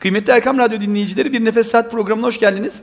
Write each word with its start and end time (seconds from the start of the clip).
Kıymetli 0.00 0.32
Erkam 0.32 0.58
Radyo 0.58 0.80
dinleyicileri 0.80 1.32
bir 1.32 1.44
Nefes 1.44 1.70
Saat 1.70 1.90
programına 1.90 2.26
hoş 2.26 2.38
geldiniz. 2.38 2.82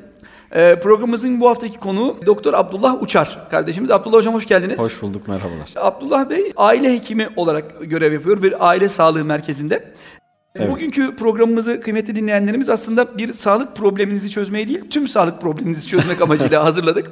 Ee, 0.56 0.80
programımızın 0.84 1.42
bu 1.42 1.50
haftaki 1.50 1.80
konuğu 1.80 2.18
Doktor 2.26 2.54
Abdullah 2.54 3.02
Uçar 3.02 3.50
kardeşimiz. 3.50 3.92
Abdullah 3.92 4.18
Hocam 4.18 4.34
hoş 4.34 4.46
geldiniz. 4.46 4.80
Hoş 4.80 5.02
bulduk, 5.02 5.28
merhabalar. 5.28 5.74
Abdullah 5.76 6.30
Bey 6.30 6.54
aile 6.58 6.94
hekimi 6.94 7.30
olarak 7.36 7.66
görev 7.82 8.14
yapıyor 8.14 8.42
bir 8.42 8.68
aile 8.70 8.90
sağlığı 8.90 9.26
merkezinde. 9.26 9.94
Evet. 10.60 10.72
Bugünkü 10.72 11.16
programımızı 11.16 11.80
kıymetli 11.80 12.16
dinleyenlerimiz 12.16 12.70
aslında 12.70 13.18
bir 13.18 13.34
sağlık 13.34 13.76
probleminizi 13.76 14.30
çözmeye 14.30 14.68
değil, 14.68 14.82
tüm 14.90 15.08
sağlık 15.08 15.42
probleminizi 15.42 15.88
çözmek 15.88 16.22
amacıyla 16.22 16.64
hazırladık. 16.66 17.12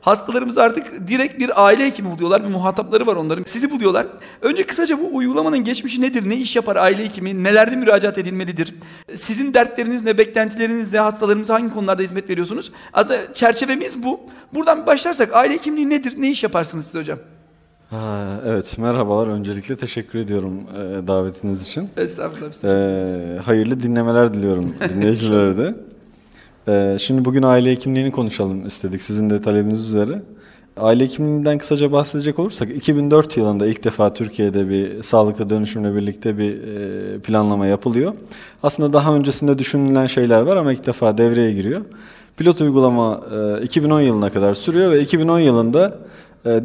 Hastalarımız 0.00 0.58
artık 0.58 1.08
direkt 1.08 1.38
bir 1.38 1.66
aile 1.66 1.86
hekimi 1.86 2.10
buluyorlar, 2.10 2.44
bir 2.44 2.48
muhatapları 2.48 3.06
var 3.06 3.16
onların. 3.16 3.44
Sizi 3.44 3.70
buluyorlar. 3.70 4.06
Önce 4.42 4.66
kısaca 4.66 5.00
bu 5.00 5.16
uygulamanın 5.16 5.58
geçmişi 5.58 6.00
nedir? 6.00 6.28
Ne 6.28 6.36
iş 6.36 6.56
yapar 6.56 6.76
aile 6.76 7.04
hekimi? 7.04 7.44
Nelerde 7.44 7.76
müracaat 7.76 8.18
edilmelidir? 8.18 8.74
Sizin 9.14 9.54
dertleriniz 9.54 10.04
ne, 10.04 10.18
beklentileriniz 10.18 10.92
ne? 10.92 10.98
Hastalarımıza 10.98 11.54
hangi 11.54 11.74
konularda 11.74 12.02
hizmet 12.02 12.30
veriyorsunuz? 12.30 12.72
Adı 12.92 13.18
çerçevemiz 13.34 14.02
bu. 14.02 14.20
Buradan 14.54 14.86
başlarsak 14.86 15.34
aile 15.34 15.54
hekimliği 15.54 15.90
nedir? 15.90 16.14
Ne 16.16 16.30
iş 16.30 16.42
yaparsınız 16.42 16.84
siz 16.84 17.00
hocam? 17.00 17.18
Ha, 17.90 18.40
evet, 18.46 18.78
merhabalar. 18.78 19.28
Öncelikle 19.28 19.76
teşekkür 19.76 20.18
ediyorum 20.18 20.52
e, 20.74 21.06
davetiniz 21.06 21.62
için. 21.62 21.88
Estağfurullah. 21.96 22.50
biz. 22.50 22.64
E, 22.64 23.38
hayırlı 23.44 23.82
dinlemeler 23.82 24.34
diliyorum 24.34 24.74
dinleyicilere 24.94 25.56
de. 25.56 25.74
E, 26.68 26.98
şimdi 26.98 27.24
bugün 27.24 27.42
aile 27.42 27.70
hekimliğini 27.70 28.12
konuşalım 28.12 28.66
istedik 28.66 29.02
sizin 29.02 29.30
de 29.30 29.42
talebiniz 29.42 29.86
üzere. 29.86 30.22
Aile 30.76 31.04
hekimliğinden 31.04 31.58
kısaca 31.58 31.92
bahsedecek 31.92 32.38
olursak 32.38 32.70
2004 32.70 33.36
yılında 33.36 33.66
ilk 33.66 33.84
defa 33.84 34.14
Türkiye'de 34.14 34.68
bir 34.68 35.02
sağlıklı 35.02 35.50
dönüşümle 35.50 35.94
birlikte 35.96 36.38
bir 36.38 36.52
e, 36.54 37.18
planlama 37.18 37.66
yapılıyor. 37.66 38.12
Aslında 38.62 38.92
daha 38.92 39.14
öncesinde 39.14 39.58
düşünülen 39.58 40.06
şeyler 40.06 40.40
var 40.42 40.56
ama 40.56 40.72
ilk 40.72 40.86
defa 40.86 41.18
devreye 41.18 41.52
giriyor. 41.52 41.80
Pilot 42.36 42.60
uygulama 42.60 43.20
e, 43.60 43.62
2010 43.64 44.00
yılına 44.00 44.30
kadar 44.32 44.54
sürüyor 44.54 44.92
ve 44.92 45.00
2010 45.00 45.38
yılında 45.38 45.98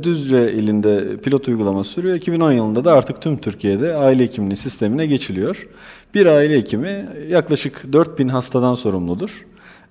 Düzce 0.04 0.52
ilinde 0.54 1.18
pilot 1.18 1.48
uygulama 1.48 1.84
sürüyor. 1.84 2.16
2010 2.16 2.52
yılında 2.52 2.84
da 2.84 2.94
artık 2.94 3.22
tüm 3.22 3.38
Türkiye'de 3.38 3.96
aile 3.96 4.24
hekimliği 4.24 4.58
sistemine 4.58 5.06
geçiliyor. 5.06 5.68
Bir 6.14 6.26
aile 6.26 6.58
hekimi 6.58 7.10
yaklaşık 7.30 7.94
4000 7.94 8.28
hastadan 8.28 8.76
sorumludur. 8.76 9.46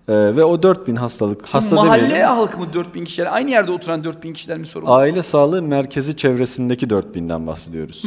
E, 0.08 0.12
ve 0.36 0.44
o 0.44 0.62
4000 0.62 0.96
hastalık 0.96 1.46
hasta 1.46 1.74
Mahalle 1.74 2.02
demeyelim, 2.02 2.26
halkı 2.26 2.58
mı 2.58 2.66
4000 2.74 3.04
kişiler? 3.04 3.28
Aynı 3.34 3.50
yerde 3.50 3.72
oturan 3.72 4.04
4000 4.04 4.32
kişiler 4.32 4.58
mi 4.58 4.66
sorumlu? 4.66 4.92
aile 4.92 5.22
sağlığı 5.22 5.62
merkezi 5.62 6.16
çevresindeki 6.16 6.86
4000'den 6.86 7.46
bahsediyoruz. 7.46 8.04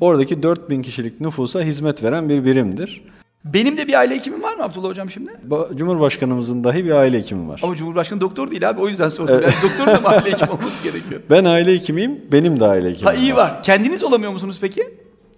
Oradaki 0.00 0.42
4000 0.42 0.82
kişilik 0.82 1.20
nüfusa 1.20 1.62
hizmet 1.62 2.02
veren 2.02 2.28
bir 2.28 2.44
birimdir. 2.44 3.02
Benim 3.52 3.76
de 3.76 3.88
bir 3.88 3.94
aile 3.94 4.14
hekimim 4.16 4.42
var 4.42 4.54
mı 4.56 4.62
Abdullah 4.64 4.88
hocam 4.88 5.10
şimdi? 5.10 5.30
Ba- 5.50 5.76
Cumhurbaşkanımızın 5.76 6.64
dahi 6.64 6.84
bir 6.84 6.90
aile 6.90 7.18
hekimi 7.18 7.48
var. 7.48 7.60
Ama 7.64 7.76
Cumhurbaşkanı 7.76 8.20
doktor 8.20 8.50
değil 8.50 8.68
abi 8.68 8.80
o 8.80 8.88
yüzden 8.88 9.08
sordum. 9.08 9.34
Yani 9.42 9.54
doktor 9.62 9.86
da 9.86 10.00
mı 10.00 10.08
aile 10.08 10.32
hekimi 10.32 10.50
olması 10.60 10.84
gerekiyor? 10.84 11.20
Ben 11.30 11.44
aile 11.44 11.72
hekimiyim, 11.74 12.20
benim 12.32 12.60
de 12.60 12.66
aile 12.66 12.88
hekimim 12.90 13.06
Ha 13.06 13.14
iyi 13.14 13.36
var. 13.36 13.62
Kendiniz 13.62 14.02
olamıyor 14.04 14.32
musunuz 14.32 14.58
peki? 14.60 14.82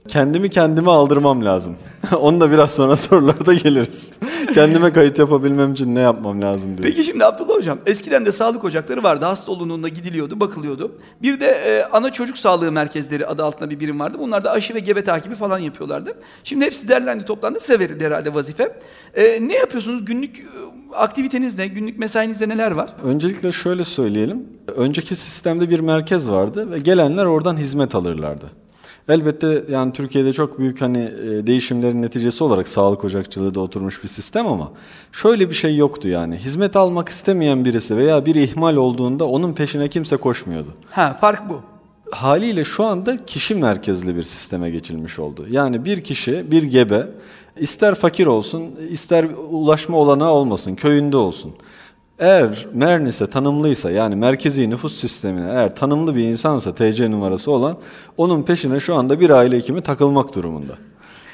Kendimi 0.08 0.50
kendime 0.50 0.90
aldırmam 0.90 1.44
lazım. 1.44 1.76
Onu 2.20 2.40
da 2.40 2.50
biraz 2.50 2.70
sonra 2.70 2.96
sorularda 2.96 3.54
geliriz. 3.54 4.12
Kendime 4.54 4.92
kayıt 4.92 5.18
yapabilmem 5.18 5.72
için 5.72 5.94
ne 5.94 6.00
yapmam 6.00 6.42
lazım 6.42 6.78
diye. 6.78 6.88
Peki 6.88 7.04
şimdi 7.04 7.24
Abdullah 7.24 7.54
hocam 7.54 7.78
eskiden 7.86 8.26
de 8.26 8.32
sağlık 8.32 8.64
ocakları 8.64 9.02
vardı. 9.02 9.24
Hasta 9.24 9.52
olduğunda 9.52 9.88
gidiliyordu, 9.88 10.40
bakılıyordu. 10.40 10.92
Bir 11.22 11.40
de 11.40 11.46
e, 11.46 11.84
ana 11.92 12.12
çocuk 12.12 12.38
sağlığı 12.38 12.72
merkezleri 12.72 13.26
adı 13.26 13.44
altında 13.44 13.70
bir 13.70 13.80
birim 13.80 14.00
vardı. 14.00 14.16
Bunlar 14.20 14.44
da 14.44 14.50
aşı 14.50 14.74
ve 14.74 14.80
gebe 14.80 15.04
takibi 15.04 15.34
falan 15.34 15.58
yapıyorlardı. 15.58 16.14
Şimdi 16.44 16.64
hepsi 16.64 16.88
derlendi 16.88 17.24
toplandı. 17.24 17.60
Size 17.60 17.78
verildi 17.78 18.04
herhalde 18.04 18.34
vazife. 18.34 18.78
E, 19.14 19.48
ne 19.48 19.54
yapıyorsunuz? 19.54 20.04
Günlük 20.04 20.38
e, 20.38 20.42
aktiviteniz 20.96 21.58
ne? 21.58 21.66
Günlük 21.66 21.98
mesainizde 21.98 22.48
neler 22.48 22.70
var? 22.70 22.90
Öncelikle 23.04 23.52
şöyle 23.52 23.84
söyleyelim. 23.84 24.46
Önceki 24.76 25.16
sistemde 25.16 25.70
bir 25.70 25.80
merkez 25.80 26.30
vardı 26.30 26.70
ve 26.70 26.78
gelenler 26.78 27.24
oradan 27.24 27.56
hizmet 27.56 27.94
alırlardı. 27.94 28.50
Elbette 29.08 29.64
yani 29.70 29.92
Türkiye'de 29.92 30.32
çok 30.32 30.58
büyük 30.58 30.80
hani 30.80 30.98
e, 30.98 31.46
değişimlerin 31.46 32.02
neticesi 32.02 32.44
olarak 32.44 32.68
sağlık 32.68 33.04
ocakçılığı 33.04 33.54
da 33.54 33.60
oturmuş 33.60 34.02
bir 34.02 34.08
sistem 34.08 34.46
ama 34.46 34.72
şöyle 35.12 35.48
bir 35.48 35.54
şey 35.54 35.76
yoktu 35.76 36.08
yani. 36.08 36.36
Hizmet 36.36 36.76
almak 36.76 37.08
istemeyen 37.08 37.64
birisi 37.64 37.96
veya 37.96 38.26
bir 38.26 38.34
ihmal 38.34 38.76
olduğunda 38.76 39.28
onun 39.28 39.52
peşine 39.52 39.88
kimse 39.88 40.16
koşmuyordu. 40.16 40.68
Ha 40.90 41.16
fark 41.20 41.48
bu. 41.48 41.60
Haliyle 42.10 42.64
şu 42.64 42.84
anda 42.84 43.24
kişi 43.26 43.54
merkezli 43.54 44.16
bir 44.16 44.22
sisteme 44.22 44.70
geçilmiş 44.70 45.18
oldu. 45.18 45.46
Yani 45.50 45.84
bir 45.84 46.04
kişi, 46.04 46.50
bir 46.50 46.62
gebe 46.62 47.06
ister 47.56 47.94
fakir 47.94 48.26
olsun, 48.26 48.70
ister 48.90 49.26
ulaşma 49.50 49.96
olanağı 49.96 50.30
olmasın, 50.30 50.74
köyünde 50.74 51.16
olsun. 51.16 51.52
Eğer 52.18 52.66
Mernis'e 52.74 53.26
tanımlıysa 53.26 53.90
yani 53.90 54.16
merkezi 54.16 54.70
nüfus 54.70 54.94
sistemine 54.94 55.46
eğer 55.50 55.76
tanımlı 55.76 56.16
bir 56.16 56.24
insansa 56.24 56.74
TC 56.74 57.10
numarası 57.10 57.50
olan 57.50 57.76
onun 58.16 58.42
peşine 58.42 58.80
şu 58.80 58.94
anda 58.94 59.20
bir 59.20 59.30
aile 59.30 59.56
hekimi 59.56 59.80
takılmak 59.80 60.34
durumunda. 60.34 60.78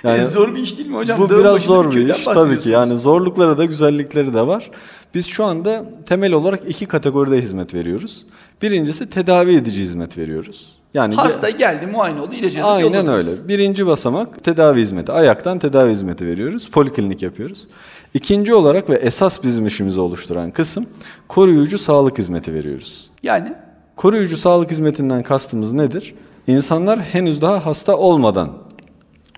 E, 0.05 0.27
zor 0.27 0.55
bir 0.55 0.63
iş 0.63 0.79
değil 0.79 0.89
mi 0.89 0.97
hocam? 0.97 1.21
Bu 1.21 1.31
Dağın 1.31 1.41
biraz 1.41 1.63
zor 1.63 1.93
bir 1.93 2.09
iş 2.09 2.25
tabii 2.25 2.59
ki. 2.59 2.71
Yani 2.71 2.97
zorlukları 2.97 3.59
da 3.59 3.65
güzellikleri 3.65 4.35
de 4.35 4.47
var. 4.47 4.71
Biz 5.15 5.27
şu 5.27 5.45
anda 5.45 5.85
temel 6.07 6.33
olarak 6.33 6.61
iki 6.69 6.87
kategoride 6.87 7.41
hizmet 7.41 7.75
veriyoruz. 7.75 8.27
Birincisi 8.63 9.11
tedavi 9.11 9.55
edici 9.55 9.81
hizmet 9.81 10.19
veriyoruz. 10.19 10.73
Yani 10.95 11.15
Hasta 11.15 11.51
geldi, 11.51 11.87
muayene 11.87 12.21
oldu, 12.21 12.35
ilacı 12.35 12.59
yazıp 12.59 12.73
Aynen 12.73 13.09
öyle. 13.09 13.31
Birinci 13.49 13.87
basamak 13.87 14.45
tedavi 14.45 14.81
hizmeti. 14.81 15.13
Ayaktan 15.13 15.59
tedavi 15.59 15.91
hizmeti 15.91 16.27
veriyoruz. 16.27 16.71
Poliklinik 16.71 17.23
yapıyoruz. 17.23 17.69
İkinci 18.15 18.55
olarak 18.55 18.91
ve 18.91 18.95
esas 18.95 19.43
bizim 19.43 19.67
işimizi 19.67 20.01
oluşturan 20.01 20.51
kısım 20.51 20.87
koruyucu 21.29 21.79
sağlık 21.79 22.19
hizmeti 22.19 22.55
veriyoruz. 22.55 23.11
Yani 23.23 23.53
Koruyucu 23.97 24.37
sağlık 24.37 24.71
hizmetinden 24.71 25.23
kastımız 25.23 25.73
nedir? 25.73 26.15
İnsanlar 26.47 27.01
henüz 27.01 27.43
daha 27.43 27.67
hasta 27.67 27.97
olmadan 27.97 28.51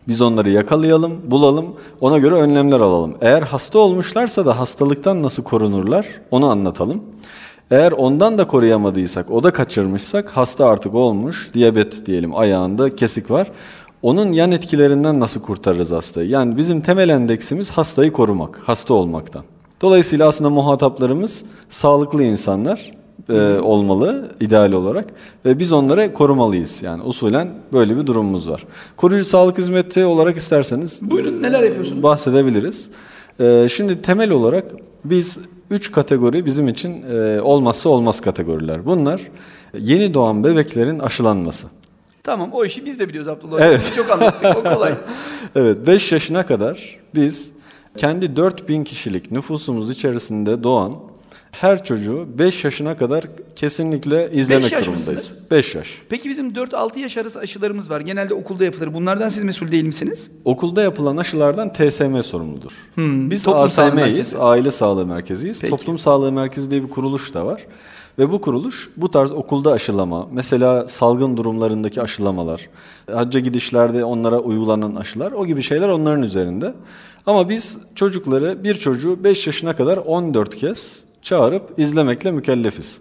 biz 0.09 0.21
onları 0.21 0.51
yakalayalım, 0.51 1.21
bulalım, 1.25 1.77
ona 2.01 2.19
göre 2.19 2.35
önlemler 2.35 2.81
alalım. 2.81 3.17
Eğer 3.21 3.43
hasta 3.43 3.79
olmuşlarsa 3.79 4.47
da 4.47 4.59
hastalıktan 4.59 5.23
nasıl 5.23 5.43
korunurlar 5.43 6.07
onu 6.31 6.47
anlatalım. 6.47 7.03
Eğer 7.71 7.93
ondan 7.93 8.39
da 8.39 8.47
koruyamadıysak, 8.47 9.31
o 9.31 9.43
da 9.43 9.53
kaçırmışsak, 9.53 10.31
hasta 10.31 10.67
artık 10.67 10.95
olmuş, 10.95 11.51
diyabet 11.55 12.07
diyelim 12.07 12.37
ayağında 12.37 12.97
kesik 12.97 13.31
var. 13.31 13.51
Onun 14.03 14.33
yan 14.33 14.53
etkilerinden 14.53 15.21
nasıl 15.21 15.41
kurtarırız 15.43 15.91
hastayı? 15.91 16.29
Yani 16.29 16.57
bizim 16.57 16.81
temel 16.81 17.09
endeksimiz 17.09 17.71
hastayı 17.71 18.13
korumak, 18.13 18.61
hasta 18.65 18.95
olmaktan. 18.95 19.45
Dolayısıyla 19.81 20.29
aslında 20.29 20.51
muhataplarımız 20.51 21.45
sağlıklı 21.69 22.23
insanlar 22.23 22.91
e, 23.29 23.59
olmalı 23.63 24.31
ideal 24.41 24.73
olarak 24.73 25.07
ve 25.45 25.59
biz 25.59 25.73
onları 25.73 26.13
korumalıyız. 26.13 26.83
Yani 26.83 27.03
usulen 27.03 27.49
böyle 27.73 27.97
bir 27.97 28.07
durumumuz 28.07 28.51
var. 28.51 28.67
Koruyucu 28.97 29.29
sağlık 29.29 29.59
hizmeti 29.59 30.05
olarak 30.05 30.37
isterseniz 30.37 30.99
Buyurun, 31.03 31.43
neler 31.43 31.63
yapıyorsunuz? 31.63 32.03
bahsedebiliriz. 32.03 32.89
E, 33.41 33.67
şimdi 33.71 34.03
temel 34.03 34.31
olarak 34.31 34.65
biz 35.05 35.39
üç 35.71 35.93
kategori 35.93 36.45
bizim 36.47 36.69
için 36.69 37.03
e, 37.03 37.41
olmazsa 37.41 37.89
olmaz 37.89 38.21
kategoriler. 38.21 38.87
Bunlar 38.87 39.21
yeni 39.79 40.15
doğan 40.15 40.45
bebeklerin 40.45 40.99
aşılanması. 40.99 41.67
Tamam 42.27 42.51
o 42.53 42.65
işi 42.65 42.87
biz 42.87 42.99
de 42.99 43.09
biliyoruz 43.09 43.29
Abdullah. 43.29 43.61
Evet. 43.61 43.93
Çok 43.97 44.11
anlattık, 44.11 44.57
o 44.57 44.75
kolay. 44.75 44.95
Evet 45.55 45.87
5 45.87 46.13
yaşına 46.13 46.47
kadar 46.47 46.99
biz 47.15 47.51
kendi 47.97 48.37
4000 48.37 48.85
kişilik 48.85 49.31
nüfusumuz 49.31 49.91
içerisinde 49.91 50.63
doğan 50.63 50.95
her 51.51 51.85
çocuğu 51.85 52.27
5 52.39 52.65
yaşına 52.65 52.97
kadar 52.97 53.25
kesinlikle 53.57 54.31
izlemek 54.33 54.73
yaş 54.73 54.87
durumundayız. 54.87 55.21
mısınız? 55.21 55.51
5 55.51 55.75
yaş. 55.75 56.03
Peki 56.09 56.31
bizim 56.31 56.51
4-6 56.51 56.99
yaş 56.99 57.17
arası 57.17 57.39
aşılarımız 57.39 57.91
var. 57.91 58.01
Genelde 58.01 58.35
okulda 58.35 58.65
yapılır. 58.65 58.95
Bunlardan 58.95 59.29
siz 59.29 59.45
mesul 59.45 59.71
değil 59.71 59.85
misiniz? 59.85 60.31
Okulda 60.45 60.83
yapılan 60.83 61.17
aşılardan 61.17 61.73
TSM 61.73 62.21
sorumludur. 62.23 62.73
Biz 62.97 63.43
Toplum 63.43 63.69
Sağlığı 63.69 64.03
ASM'yiz. 64.03 64.35
Aile 64.39 64.71
Sağlığı 64.71 65.07
Merkeziyiz. 65.07 65.61
Peki. 65.61 65.71
Toplum 65.71 65.99
Sağlığı 65.99 66.33
Merkezi 66.33 66.71
diye 66.71 66.83
bir 66.83 66.91
kuruluş 66.91 67.35
da 67.35 67.47
var. 67.47 67.67
Ve 68.19 68.33
bu 68.33 68.41
kuruluş 68.41 68.91
bu 68.97 69.11
tarz 69.11 69.33
okulda 69.33 69.73
aşılama, 69.73 70.29
mesela 70.33 70.89
salgın 70.89 71.37
durumlarındaki 71.37 72.03
aşılamalar, 72.03 72.69
hacca 73.13 73.41
gidişlerde 73.41 74.05
onlara 74.05 74.39
uygulanan 74.39 74.95
aşılar, 74.95 75.33
o 75.33 75.47
gibi 75.47 75.63
şeyler 75.63 75.89
onların 75.89 76.23
üzerinde. 76.23 76.75
Ama 77.27 77.49
biz 77.49 77.79
çocukları, 77.95 78.65
bir 78.65 78.75
çocuğu 78.75 79.25
5 79.25 79.47
yaşına 79.47 79.77
kadar 79.77 79.97
14 79.97 80.57
kez 80.57 81.05
çağırıp 81.23 81.79
izlemekle 81.79 82.31
mükellefiz. 82.31 83.01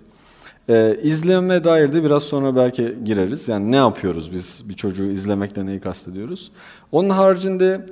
Ee, 0.69 0.97
izleme 1.03 1.63
dair 1.63 1.94
de 1.94 2.03
biraz 2.03 2.23
sonra 2.23 2.56
belki 2.56 2.97
gireriz. 3.06 3.47
Yani 3.47 3.71
ne 3.71 3.75
yapıyoruz 3.75 4.31
biz 4.31 4.69
bir 4.69 4.73
çocuğu 4.73 5.12
izlemekle 5.12 5.65
neyi 5.65 5.79
kastediyoruz? 5.79 6.51
Onun 6.91 7.09
haricinde 7.09 7.85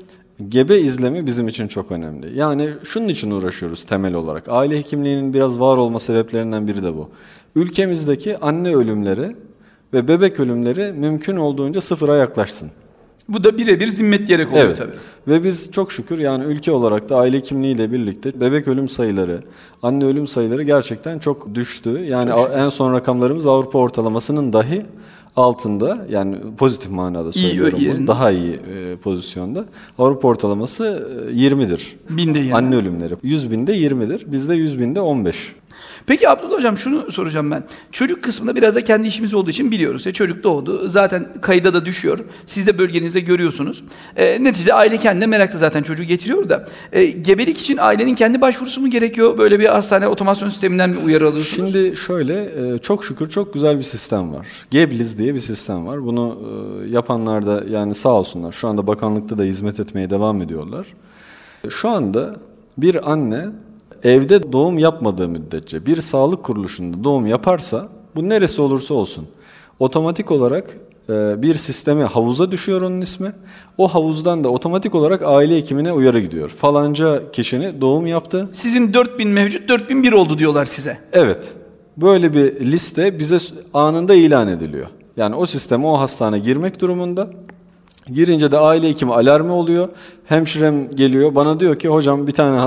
gebe 0.50 0.80
izlemi 0.80 1.25
bizim 1.25 1.48
için 1.48 1.68
çok 1.68 1.92
önemli. 1.92 2.38
Yani 2.40 2.69
şunun 2.84 3.07
için 3.07 3.31
uğraşıyoruz 3.31 3.84
temel 3.84 4.13
olarak. 4.13 4.44
Aile 4.50 4.78
hekimliğinin 4.78 5.34
biraz 5.34 5.60
var 5.60 5.78
olma 5.78 6.00
sebeplerinden 6.00 6.68
biri 6.68 6.84
de 6.84 6.94
bu. 6.95 7.10
Ülkemizdeki 7.56 8.38
anne 8.38 8.75
ölümleri 8.75 9.36
ve 9.94 10.07
bebek 10.07 10.40
ölümleri 10.40 10.94
mümkün 10.94 11.36
olduğunca 11.36 11.81
sıfıra 11.81 12.16
yaklaşsın. 12.18 12.72
Bu 13.30 13.44
da 13.44 13.57
birebir 13.57 13.88
zimmet 13.88 14.28
diyerek 14.28 14.51
oluyor 14.51 14.66
Evet. 14.66 14.78
tabii. 14.78 14.92
Ve 15.28 15.44
biz 15.44 15.72
çok 15.72 15.92
şükür 15.92 16.19
yani 16.19 16.44
ülke 16.44 16.72
olarak 16.72 17.10
da 17.10 17.18
aile 17.18 17.42
kimliğiyle 17.42 17.92
birlikte 17.92 18.40
bebek 18.42 18.68
ölüm 18.68 18.90
sayıları, 18.90 19.44
anne 19.84 20.06
ölüm 20.06 20.28
sayıları 20.28 20.63
gerçekten 20.63 21.19
çok 21.19 21.56
düştü. 21.56 21.90
Yani 22.10 22.34
a- 22.34 22.66
en 22.66 22.69
son 22.69 22.94
rakamlarımız 22.94 23.45
Avrupa 23.45 23.80
ortalamasının 23.80 24.54
dahi 24.54 24.81
altında. 25.35 26.06
Yani 26.09 26.35
pozitif 26.57 26.91
manada 26.91 27.30
İyi, 27.30 27.47
söylüyorum 27.47 27.80
yerinde. 27.80 27.97
bunu. 28.00 28.07
Daha 28.07 28.31
iyi 28.31 28.53
e, 28.53 28.95
pozisyonda. 28.95 29.65
Avrupa 30.00 30.27
ortalaması 30.27 31.07
e, 31.30 31.33
20'dir. 31.33 31.95
Binde 32.09 32.39
yani. 32.39 32.53
Anne 32.56 32.75
ölümleri. 32.75 33.13
100 33.24 33.51
binde 33.51 33.77
20'dir. 33.77 34.31
Bizde 34.31 34.56
100 34.56 34.80
binde 34.80 35.01
15. 35.01 35.56
Peki 36.07 36.29
Abdullah 36.29 36.57
Hocam 36.57 36.77
şunu 36.77 37.11
soracağım 37.11 37.51
ben. 37.51 37.63
Çocuk 37.91 38.23
kısmında 38.23 38.55
biraz 38.55 38.75
da 38.75 38.83
kendi 38.83 39.07
işimiz 39.07 39.33
olduğu 39.33 39.50
için 39.50 39.71
biliyoruz. 39.71 40.05
Ya 40.05 40.13
çocuk 40.13 40.44
doğdu. 40.44 40.89
Zaten 40.89 41.27
kayıda 41.41 41.73
da 41.73 41.85
düşüyor. 41.85 42.19
Siz 42.45 42.67
de 42.67 42.77
bölgenizde 42.77 43.19
görüyorsunuz. 43.19 43.83
E, 44.15 44.44
neticede 44.44 44.73
aile 44.73 44.97
kendine 44.97 45.25
meraklı 45.25 45.59
zaten 45.59 45.83
çocuğu 45.83 46.03
getiriyor 46.03 46.50
da. 46.50 46.67
E, 46.91 47.05
gebelik 47.05 47.57
için 47.57 47.77
ailenin 47.77 48.15
kendi 48.15 48.41
başvurusu 48.41 48.81
mu 48.81 48.89
gerekiyor? 48.89 49.38
Böyle 49.38 49.59
bir 49.59 49.65
hastane 49.65 50.07
otomasyon 50.07 50.50
sisteminden 50.50 50.89
mi 50.89 50.97
uyarı 50.97 51.27
alıyorsunuz? 51.27 51.71
Şimdi 51.73 51.95
şöyle 51.95 52.44
e, 52.44 52.77
çok 52.77 53.06
şükür 53.06 53.29
çok 53.29 53.53
güzel 53.53 53.77
bir 53.77 53.83
sistem 53.83 54.33
var. 54.33 54.47
Gebliz 54.71 55.17
diye 55.17 55.33
bir 55.33 55.39
sistem 55.39 55.88
var. 55.88 56.06
Bunu 56.06 56.39
e, 56.85 56.89
yapanlar 56.89 57.45
da 57.45 57.63
yani 57.69 57.95
sağ 57.95 58.13
olsunlar. 58.13 58.51
Şu 58.51 58.67
anda 58.67 58.88
bakanlıkta 58.88 59.38
da 59.38 59.44
hizmet 59.44 59.79
etmeye 59.79 60.09
devam 60.09 60.41
ediyorlar. 60.41 60.88
Şu 61.69 61.89
anda 61.89 62.35
bir 62.77 63.11
anne 63.11 63.45
evde 64.03 64.51
doğum 64.51 64.79
yapmadığı 64.79 65.27
müddetçe 65.27 65.85
bir 65.85 66.01
sağlık 66.01 66.44
kuruluşunda 66.44 67.03
doğum 67.03 67.25
yaparsa 67.25 67.89
bu 68.15 68.29
neresi 68.29 68.61
olursa 68.61 68.94
olsun 68.94 69.27
otomatik 69.79 70.31
olarak 70.31 70.77
e, 71.09 71.41
bir 71.41 71.55
sisteme 71.55 72.03
havuza 72.03 72.51
düşüyor 72.51 72.81
onun 72.81 73.01
ismi. 73.01 73.33
O 73.77 73.88
havuzdan 73.88 74.44
da 74.44 74.50
otomatik 74.50 74.95
olarak 74.95 75.21
aile 75.21 75.57
hekimine 75.57 75.91
uyarı 75.91 76.19
gidiyor. 76.19 76.50
Falanca 76.50 77.31
kişinin 77.31 77.81
doğum 77.81 78.07
yaptı. 78.07 78.50
Sizin 78.53 78.94
4000 78.94 79.29
mevcut 79.29 79.69
4001 79.69 80.13
oldu 80.13 80.39
diyorlar 80.39 80.65
size. 80.65 80.97
Evet. 81.13 81.53
Böyle 81.97 82.33
bir 82.33 82.71
liste 82.71 83.19
bize 83.19 83.38
anında 83.73 84.13
ilan 84.13 84.47
ediliyor. 84.47 84.88
Yani 85.17 85.35
o 85.35 85.45
sisteme 85.45 85.88
o 85.88 85.99
hastane 85.99 86.39
girmek 86.39 86.81
durumunda. 86.81 87.29
Girince 88.13 88.51
de 88.51 88.57
aile 88.57 88.89
hekimi 88.89 89.13
alarmı 89.13 89.53
oluyor. 89.53 89.89
Hemşirem 90.25 90.91
geliyor 90.95 91.35
bana 91.35 91.59
diyor 91.59 91.79
ki 91.79 91.88
hocam 91.88 92.27
bir 92.27 92.31
tane 92.31 92.57
e, 92.57 92.61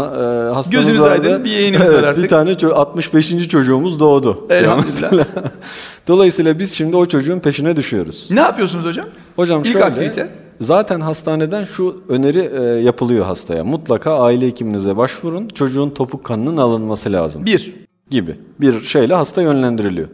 hastamız 0.55 0.71
Gözünüz 0.71 1.01
vardı. 1.01 1.11
aydın, 1.13 1.45
bir 1.45 1.51
yeğenimiz 1.51 1.89
Evet, 1.89 2.03
var 2.03 2.09
artık. 2.09 2.25
Bir 2.25 2.29
tane 2.29 2.51
ço- 2.53 2.73
65. 2.73 3.49
çocuğumuz 3.49 4.01
doğdu. 4.01 4.47
Elhamdülillah. 4.51 5.25
Dolayısıyla 6.09 6.59
biz 6.59 6.73
şimdi 6.73 6.97
o 6.97 7.07
çocuğun 7.07 7.39
peşine 7.39 7.77
düşüyoruz. 7.77 8.27
Ne 8.31 8.41
yapıyorsunuz 8.41 8.85
hocam? 8.85 9.07
Hocam 9.37 9.61
İlk 9.61 9.73
şöyle, 9.73 9.85
aktivite. 9.85 10.29
zaten 10.61 11.01
hastaneden 11.01 11.65
şu 11.65 11.97
öneri 12.09 12.51
e, 12.59 12.63
yapılıyor 12.63 13.25
hastaya. 13.25 13.65
Mutlaka 13.65 14.19
aile 14.19 14.47
hekiminize 14.47 14.97
başvurun. 14.97 15.49
Çocuğun 15.49 15.91
topuk 15.91 16.25
kanının 16.25 16.57
alınması 16.57 17.13
lazım 17.13 17.47
Bir. 17.47 17.75
gibi 18.11 18.37
bir 18.61 18.81
şeyle 18.81 19.15
hasta 19.15 19.43
yönlendiriliyor. 19.43 20.09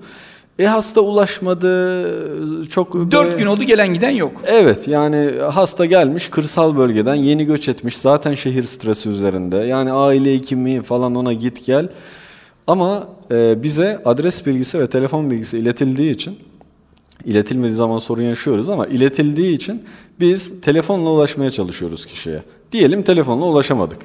E 0.59 0.67
hasta 0.67 1.01
ulaşmadı 1.01 2.69
çok 2.69 2.95
Dört 2.95 3.13
böyle- 3.27 3.37
gün 3.37 3.47
oldu 3.47 3.63
gelen 3.65 3.95
giden 3.95 4.11
yok. 4.11 4.33
Evet 4.47 4.89
yani 4.89 5.31
hasta 5.53 5.87
gelmiş 5.87 6.29
kırsal 6.29 6.77
bölgeden 6.77 7.15
yeni 7.15 7.45
göç 7.45 7.69
etmiş 7.69 7.97
zaten 7.99 8.35
şehir 8.35 8.65
stresi 8.65 9.09
üzerinde 9.09 9.57
yani 9.57 9.93
aile 9.93 10.35
hekimi 10.35 10.83
falan 10.83 11.15
ona 11.15 11.33
git 11.33 11.67
gel 11.67 11.89
ama 12.67 13.09
e, 13.31 13.63
bize 13.63 14.03
adres 14.05 14.47
bilgisi 14.47 14.79
ve 14.79 14.87
telefon 14.87 15.31
bilgisi 15.31 15.59
iletildiği 15.59 16.11
için 16.15 16.39
iletilmediği 17.25 17.75
zaman 17.75 17.99
sorun 17.99 18.23
yaşıyoruz 18.23 18.69
ama 18.69 18.87
iletildiği 18.87 19.55
için 19.57 19.83
biz 20.21 20.61
telefonla 20.61 21.11
ulaşmaya 21.11 21.51
çalışıyoruz 21.51 22.07
kişiye. 22.07 22.43
Diyelim 22.73 23.03
telefonla 23.03 23.45
ulaşamadık. 23.45 23.99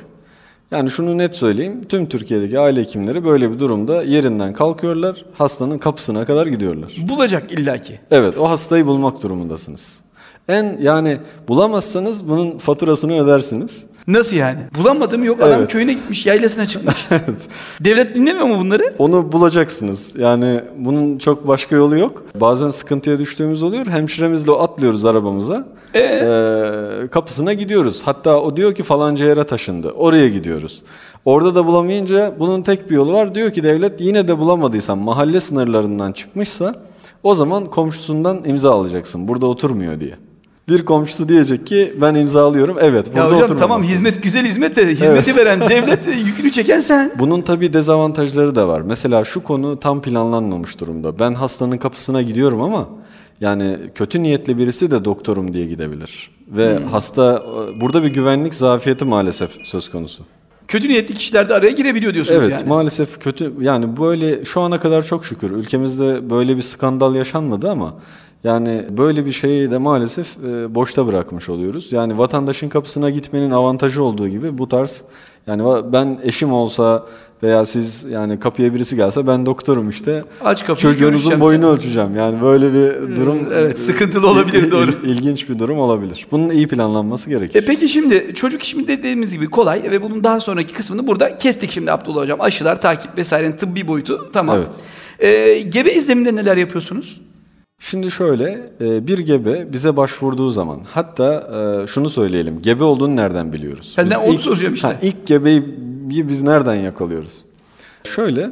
Yani 0.72 0.90
şunu 0.90 1.18
net 1.18 1.36
söyleyeyim. 1.36 1.82
Tüm 1.90 2.06
Türkiye'deki 2.10 2.60
aile 2.60 2.82
hekimleri 2.82 3.26
böyle 3.26 3.52
bir 3.52 3.60
durumda 3.60 4.04
yerinden 4.04 4.54
kalkıyorlar. 4.54 5.26
Hastanın 5.34 5.78
kapısına 5.78 6.26
kadar 6.26 6.48
gidiyorlar. 6.48 6.94
Bulacak 7.10 7.52
illaki. 7.52 8.00
Evet, 8.12 8.38
o 8.38 8.50
hastayı 8.50 8.86
bulmak 8.86 9.24
durumundasınız. 9.24 10.00
En 10.48 10.78
yani 10.82 11.18
bulamazsanız 11.48 12.30
bunun 12.30 12.58
faturasını 12.58 13.24
ödersiniz. 13.24 13.86
Nasıl 14.08 14.36
yani? 14.36 14.60
Bulamadım 14.80 15.24
yok 15.24 15.42
adam 15.42 15.60
Evet. 15.60 15.72
köyüne 15.72 15.94
gitmiş 15.94 16.26
yaylasına 16.26 16.66
çıkmış. 16.66 16.96
Devlet 17.82 18.16
dinlemiyor 18.16 18.46
mu 18.46 18.60
bunları? 18.60 18.94
Onu 19.00 19.32
bulacaksınız. 19.32 20.16
Yani 20.16 20.60
bunun 20.78 21.18
çok 21.18 21.48
başka 21.48 21.76
yolu 21.76 21.98
yok. 21.98 22.24
Bazen 22.36 22.70
sıkıntıya 22.70 23.20
düştüğümüz 23.20 23.64
oluyor. 23.64 23.88
Hemşiremizle 23.88 24.52
atlıyoruz 24.52 25.06
arabamıza. 25.06 25.68
Ee, 25.96 26.00
kapısına 27.12 27.54
gidiyoruz. 27.54 28.02
Hatta 28.06 28.42
o 28.42 28.58
diyor 28.58 28.76
ki 28.76 28.84
falanca 28.84 29.26
yere 29.26 29.44
taşındı. 29.44 29.92
Oraya 29.92 30.28
gidiyoruz. 30.30 30.84
Orada 31.26 31.56
da 31.56 31.66
bulamayınca 31.66 32.36
bunun 32.40 32.62
tek 32.62 32.90
bir 32.90 32.96
yolu 32.96 33.14
var. 33.14 33.36
Diyor 33.36 33.52
ki 33.52 33.64
devlet 33.64 34.02
yine 34.02 34.28
de 34.28 34.40
bulamadıysan 34.40 34.98
mahalle 34.98 35.40
sınırlarından 35.40 36.12
çıkmışsa 36.12 36.76
o 37.24 37.36
zaman 37.36 37.66
komşusundan 37.66 38.42
imza 38.46 38.72
alacaksın. 38.72 39.28
Burada 39.28 39.46
oturmuyor 39.46 40.00
diye. 40.00 40.16
Bir 40.70 40.86
komşusu 40.86 41.30
diyecek 41.30 41.68
ki 41.68 41.94
ben 42.02 42.16
imzalıyorum. 42.16 42.78
Evet 42.82 43.08
burada 43.08 43.20
Ya 43.20 43.26
hocam 43.26 43.38
oturmamak. 43.38 43.60
tamam 43.60 43.84
hizmet 43.84 44.24
güzel 44.24 44.46
hizmet 44.46 44.76
de 44.76 44.88
hizmeti 44.88 45.36
veren 45.36 45.60
devlet 45.62 46.08
yükünü 46.26 46.52
çeken 46.52 46.80
sen. 46.80 47.12
Bunun 47.20 47.42
tabii 47.42 47.74
dezavantajları 47.74 48.56
da 48.56 48.68
var. 48.68 48.82
Mesela 48.82 49.26
şu 49.26 49.44
konu 49.44 49.80
tam 49.80 50.02
planlanmamış 50.02 50.80
durumda. 50.80 51.20
Ben 51.20 51.34
hastanın 51.34 51.78
kapısına 51.78 52.22
gidiyorum 52.22 52.62
ama 52.62 52.88
yani 53.42 53.78
kötü 53.96 54.24
niyetli 54.24 54.58
birisi 54.58 54.92
de 54.92 55.06
doktorum 55.06 55.54
diye 55.54 55.66
gidebilir. 55.66 56.37
Ve 56.48 56.78
Hmm. 56.80 56.86
hasta 56.88 57.46
burada 57.82 58.04
bir 58.04 58.08
güvenlik 58.08 58.54
zafiyeti 58.54 59.06
maalesef 59.06 59.52
söz 59.64 59.92
konusu. 59.92 60.24
Kötü 60.68 60.88
niyetli 60.90 61.14
kişiler 61.14 61.50
de 61.50 61.54
araya 61.54 61.72
girebiliyor 61.72 62.14
diyorsunuz 62.14 62.40
Evet 62.42 62.52
yani. 62.60 62.70
maalesef 62.70 63.20
kötü 63.20 63.54
yani 63.62 63.98
böyle 63.98 64.46
şu 64.46 64.62
ana 64.62 64.80
kadar 64.80 65.02
çok 65.02 65.26
şükür 65.26 65.52
ülkemizde 65.52 66.30
böyle 66.30 66.58
bir 66.58 66.62
skandal 66.62 67.16
yaşanmadı 67.16 67.72
ama 67.72 67.94
yani 68.44 68.84
böyle 68.98 69.26
bir 69.26 69.32
şeyi 69.32 69.72
de 69.72 69.78
maalesef 69.78 70.38
e, 70.38 70.76
boşta 70.76 71.08
bırakmış 71.08 71.50
oluyoruz. 71.50 71.94
Yani 71.94 72.18
vatandaşın 72.18 72.70
kapısına 72.70 73.10
gitmenin 73.10 73.52
avantajı 73.52 74.04
olduğu 74.04 74.28
gibi 74.28 74.58
bu 74.58 74.68
tarz 74.70 75.02
yani 75.48 75.84
ben 75.94 76.20
eşim 76.24 76.54
olsa 76.54 77.06
veya 77.44 77.66
siz 77.66 78.04
yani 78.04 78.40
kapıya 78.40 78.74
birisi 78.74 78.96
gelse 78.96 79.28
ben 79.28 79.46
doktorum 79.46 79.90
işte. 79.90 80.24
Aç 80.46 80.66
kapıyı 80.66 80.94
Çocuğunuzun 80.94 81.40
boyunu 81.40 81.64
seni. 81.66 81.72
ölçeceğim. 81.74 82.16
Yani 82.16 82.42
böyle 82.42 82.74
bir 82.74 83.16
durum 83.16 83.38
evet, 83.54 83.80
sıkıntılı 83.80 84.30
olabilir, 84.30 84.64
il- 84.64 84.68
il- 84.68 84.72
doğru. 84.72 84.92
ilginç 85.06 85.50
bir 85.50 85.60
durum 85.60 85.80
olabilir. 85.80 86.28
Bunun 86.32 86.50
iyi 86.50 86.68
planlanması 86.68 87.30
gerekir. 87.30 87.62
E 87.62 87.66
peki 87.66 87.90
şimdi 87.90 88.32
çocuk 88.36 88.64
işimi 88.64 88.88
dediğimiz 88.88 89.32
gibi 89.34 89.48
kolay 89.48 89.84
ve 89.92 90.02
bunun 90.02 90.24
daha 90.24 90.40
sonraki 90.40 90.74
kısmını 90.74 91.08
burada 91.08 91.38
kestik 91.38 91.72
şimdi 91.72 91.92
Abdullah 91.92 92.22
Hocam. 92.22 92.42
Aşılar, 92.42 92.82
takip 92.82 93.18
vesairenin 93.18 93.58
tıbbi 93.58 93.88
boyutu 93.88 94.30
tamam. 94.34 94.58
Evet. 94.58 94.70
E, 95.20 95.60
gebe 95.62 95.94
izleminde 95.94 96.36
neler 96.36 96.58
yapıyorsunuz? 96.58 97.22
Şimdi 97.80 98.12
şöyle 98.12 98.66
e, 98.82 99.08
bir 99.08 99.20
gebe 99.20 99.74
bize 99.74 99.98
başvurduğu 99.98 100.52
zaman 100.52 100.80
hatta 100.86 101.34
e, 101.84 101.88
şunu 101.88 102.10
söyleyelim 102.10 102.62
gebe 102.62 102.84
olduğunu 102.84 103.16
nereden 103.16 103.54
biliyoruz? 103.54 103.96
Ben 103.98 104.10
de 104.10 104.18
onu 104.18 104.34
ilk- 104.34 104.42
soracağım 104.42 104.74
işte. 104.74 104.88
Ha, 104.88 104.94
ilk 105.02 105.28
gebeyi 105.28 105.64
biz 106.10 106.42
nereden 106.42 106.76
yakalıyoruz? 106.76 107.46
Şöyle 108.04 108.50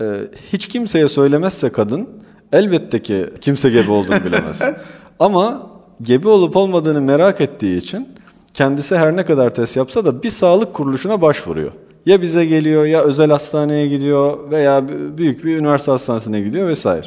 e, 0.00 0.04
hiç 0.52 0.68
kimseye 0.68 1.08
söylemezse 1.08 1.68
kadın 1.70 2.08
elbette 2.52 3.02
ki 3.02 3.26
kimse 3.40 3.70
gebe 3.70 3.90
olduğunu 3.90 4.24
bilemez. 4.24 4.62
Ama 5.18 5.70
gebe 6.02 6.28
olup 6.28 6.56
olmadığını 6.56 7.00
merak 7.00 7.40
ettiği 7.40 7.76
için 7.76 8.08
kendisi 8.54 8.96
her 8.96 9.16
ne 9.16 9.24
kadar 9.24 9.50
test 9.54 9.76
yapsa 9.76 10.04
da 10.04 10.22
bir 10.22 10.30
sağlık 10.30 10.74
kuruluşuna 10.74 11.22
başvuruyor. 11.22 11.72
Ya 12.06 12.22
bize 12.22 12.44
geliyor 12.46 12.84
ya 12.84 13.02
özel 13.02 13.30
hastaneye 13.30 13.86
gidiyor 13.86 14.50
veya 14.50 14.84
büyük 15.18 15.44
bir 15.44 15.56
üniversite 15.58 15.90
hastanesine 15.90 16.40
gidiyor 16.40 16.68
vesaire. 16.68 17.06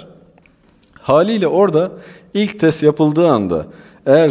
Haliyle 1.03 1.47
orada 1.47 1.91
ilk 2.33 2.59
test 2.59 2.83
yapıldığı 2.83 3.29
anda 3.29 3.65
eğer 4.05 4.29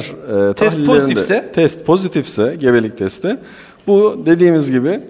e, 0.50 0.54
Test 0.54 0.86
pozitifse? 0.86 1.50
test 1.54 1.86
pozitifse 1.86 2.56
gebelik 2.60 2.98
testi 2.98 3.36
bu 3.86 4.22
dediğimiz 4.26 4.72
gibi 4.72 5.00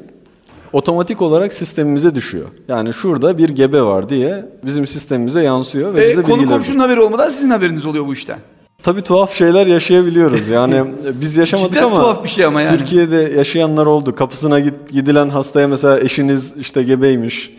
otomatik 0.72 1.22
olarak 1.22 1.52
sistemimize 1.52 2.14
düşüyor. 2.14 2.46
Yani 2.68 2.94
şurada 2.94 3.38
bir 3.38 3.48
gebe 3.48 3.82
var 3.82 4.08
diye 4.08 4.44
bizim 4.64 4.86
sistemimize 4.86 5.42
yansıyor 5.42 5.94
ve 5.94 6.04
E, 6.04 6.08
bize 6.08 6.22
konu 6.22 6.46
komşunun 6.48 6.78
haberi 6.78 7.00
olmadan 7.00 7.30
sizin 7.30 7.50
haberiniz 7.50 7.84
oluyor 7.84 8.06
bu 8.06 8.12
işten. 8.12 8.38
Tabii 8.82 9.02
tuhaf 9.02 9.34
şeyler 9.34 9.66
yaşayabiliyoruz. 9.66 10.48
Yani 10.48 10.84
biz 11.20 11.36
yaşamadık 11.36 11.70
Cidden 11.72 11.82
ama 11.86 11.94
tuhaf 11.96 12.24
bir 12.24 12.28
şey 12.28 12.44
ama 12.44 12.62
yani. 12.62 12.78
Türkiye'de 12.78 13.32
yaşayanlar 13.36 13.86
oldu. 13.86 14.14
Kapısına 14.14 14.60
git, 14.60 14.74
gidilen 14.92 15.28
hastaya 15.28 15.68
mesela 15.68 16.00
eşiniz 16.00 16.54
işte 16.56 16.82
gebeymiş 16.82 17.56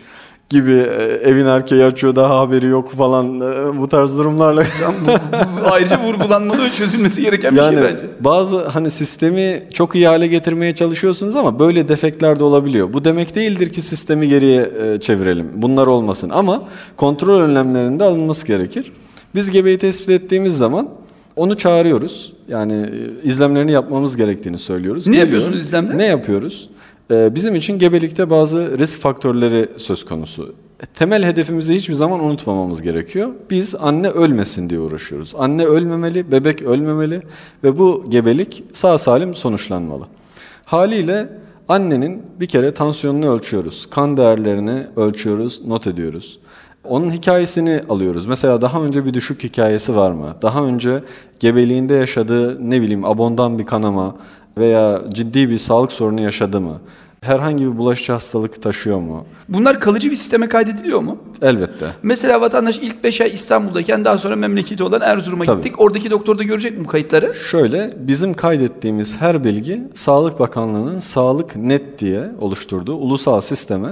gibi 0.50 0.72
e, 0.72 1.02
evin 1.02 1.46
erkeği 1.46 1.84
açıyor 1.84 2.16
daha 2.16 2.38
haberi 2.38 2.66
yok 2.66 2.92
falan 2.92 3.40
e, 3.40 3.78
bu 3.80 3.88
tarz 3.88 4.18
durumlarla 4.18 4.62
bu, 5.06 5.08
bu- 5.10 5.72
ayrıca 5.72 6.00
vurgulanmalı 6.02 6.64
ve 6.64 6.70
çözülmesi 6.70 7.22
gereken 7.22 7.52
bir 7.52 7.60
yani 7.62 7.74
şey 7.74 7.82
bence. 7.84 8.06
bazı 8.20 8.64
hani 8.68 8.90
sistemi 8.90 9.62
çok 9.72 9.94
iyi 9.94 10.06
hale 10.06 10.26
getirmeye 10.26 10.74
çalışıyorsunuz 10.74 11.36
ama 11.36 11.58
böyle 11.58 11.88
defekler 11.88 12.38
de 12.38 12.44
olabiliyor. 12.44 12.92
Bu 12.92 13.04
demek 13.04 13.34
değildir 13.34 13.68
ki 13.70 13.80
sistemi 13.80 14.28
geriye 14.28 14.70
e, 14.94 15.00
çevirelim. 15.00 15.50
Bunlar 15.54 15.86
olmasın 15.86 16.30
ama 16.30 16.62
kontrol 16.96 17.40
önlemlerinde 17.40 18.04
alınması 18.04 18.46
gerekir. 18.46 18.92
Biz 19.34 19.50
gebeyi 19.50 19.78
tespit 19.78 20.08
ettiğimiz 20.08 20.56
zaman 20.56 20.88
Onu 21.36 21.56
çağırıyoruz. 21.56 22.32
Yani 22.48 22.90
izlemlerini 23.22 23.72
yapmamız 23.72 24.16
gerektiğini 24.16 24.58
söylüyoruz. 24.58 25.06
Ne 25.06 25.10
Geliyor. 25.12 25.26
yapıyorsunuz 25.26 25.64
izlemde? 25.64 25.98
Ne 25.98 26.04
yapıyoruz? 26.06 26.68
Ee, 27.10 27.34
bizim 27.34 27.54
için 27.54 27.78
gebelikte 27.78 28.30
bazı 28.30 28.78
risk 28.78 29.00
faktörleri 29.00 29.68
söz 29.76 30.04
konusu. 30.04 30.54
Temel 30.94 31.24
hedefimizi 31.24 31.74
hiçbir 31.74 31.94
zaman 31.94 32.24
unutmamamız 32.24 32.82
gerekiyor. 32.82 33.28
Biz 33.50 33.74
anne 33.74 34.08
ölmesin 34.08 34.70
diye 34.70 34.80
uğraşıyoruz. 34.80 35.34
Anne 35.38 35.64
ölmemeli, 35.64 36.32
bebek 36.32 36.62
ölmemeli 36.62 37.22
ve 37.64 37.78
bu 37.78 38.04
gebelik 38.08 38.64
sağ 38.72 38.98
salim 38.98 39.34
sonuçlanmalı. 39.34 40.06
Haliyle 40.64 41.28
annenin 41.68 42.22
bir 42.40 42.46
kere 42.46 42.74
tansiyonunu 42.74 43.34
ölçüyoruz. 43.34 43.86
Kan 43.90 44.16
değerlerini 44.16 44.82
ölçüyoruz, 44.96 45.64
not 45.66 45.86
ediyoruz. 45.86 46.38
Onun 46.84 47.10
hikayesini 47.10 47.80
alıyoruz. 47.88 48.26
Mesela 48.26 48.60
daha 48.60 48.82
önce 48.82 49.04
bir 49.04 49.14
düşük 49.14 49.44
hikayesi 49.44 49.96
var 49.96 50.12
mı? 50.12 50.34
Daha 50.42 50.64
önce 50.64 51.02
gebeliğinde 51.40 51.94
yaşadığı 51.94 52.70
ne 52.70 52.82
bileyim 52.82 53.04
abondan 53.04 53.58
bir 53.58 53.66
kanama 53.66 54.16
veya 54.58 55.02
ciddi 55.14 55.50
bir 55.50 55.58
sağlık 55.58 55.92
sorunu 55.92 56.20
yaşadı 56.20 56.60
mı? 56.60 56.80
Herhangi 57.20 57.64
bir 57.64 57.78
bulaşıcı 57.78 58.12
hastalık 58.12 58.62
taşıyor 58.62 59.00
mu? 59.00 59.24
Bunlar 59.48 59.80
kalıcı 59.80 60.10
bir 60.10 60.16
sisteme 60.16 60.48
kaydediliyor 60.48 61.00
mu? 61.00 61.18
Elbette. 61.42 61.86
Mesela 62.02 62.40
vatandaş 62.40 62.78
ilk 62.78 63.04
5 63.04 63.20
ay 63.20 63.30
İstanbul'dayken 63.34 64.04
daha 64.04 64.18
sonra 64.18 64.36
memleketi 64.36 64.82
olan 64.82 65.00
Erzurum'a 65.00 65.44
Tabii. 65.44 65.56
gittik. 65.56 65.80
Oradaki 65.80 66.10
doktor 66.10 66.38
da 66.38 66.42
görecek 66.42 66.78
mi 66.78 66.84
bu 66.84 66.88
kayıtları? 66.88 67.34
Şöyle 67.34 67.90
bizim 67.96 68.34
kaydettiğimiz 68.34 69.20
her 69.20 69.44
bilgi 69.44 69.82
Sağlık 69.94 70.40
Bakanlığı'nın 70.40 71.00
Sağlık 71.00 71.56
Net 71.56 71.98
diye 71.98 72.22
oluşturduğu 72.40 72.94
ulusal 72.94 73.40
sisteme 73.40 73.88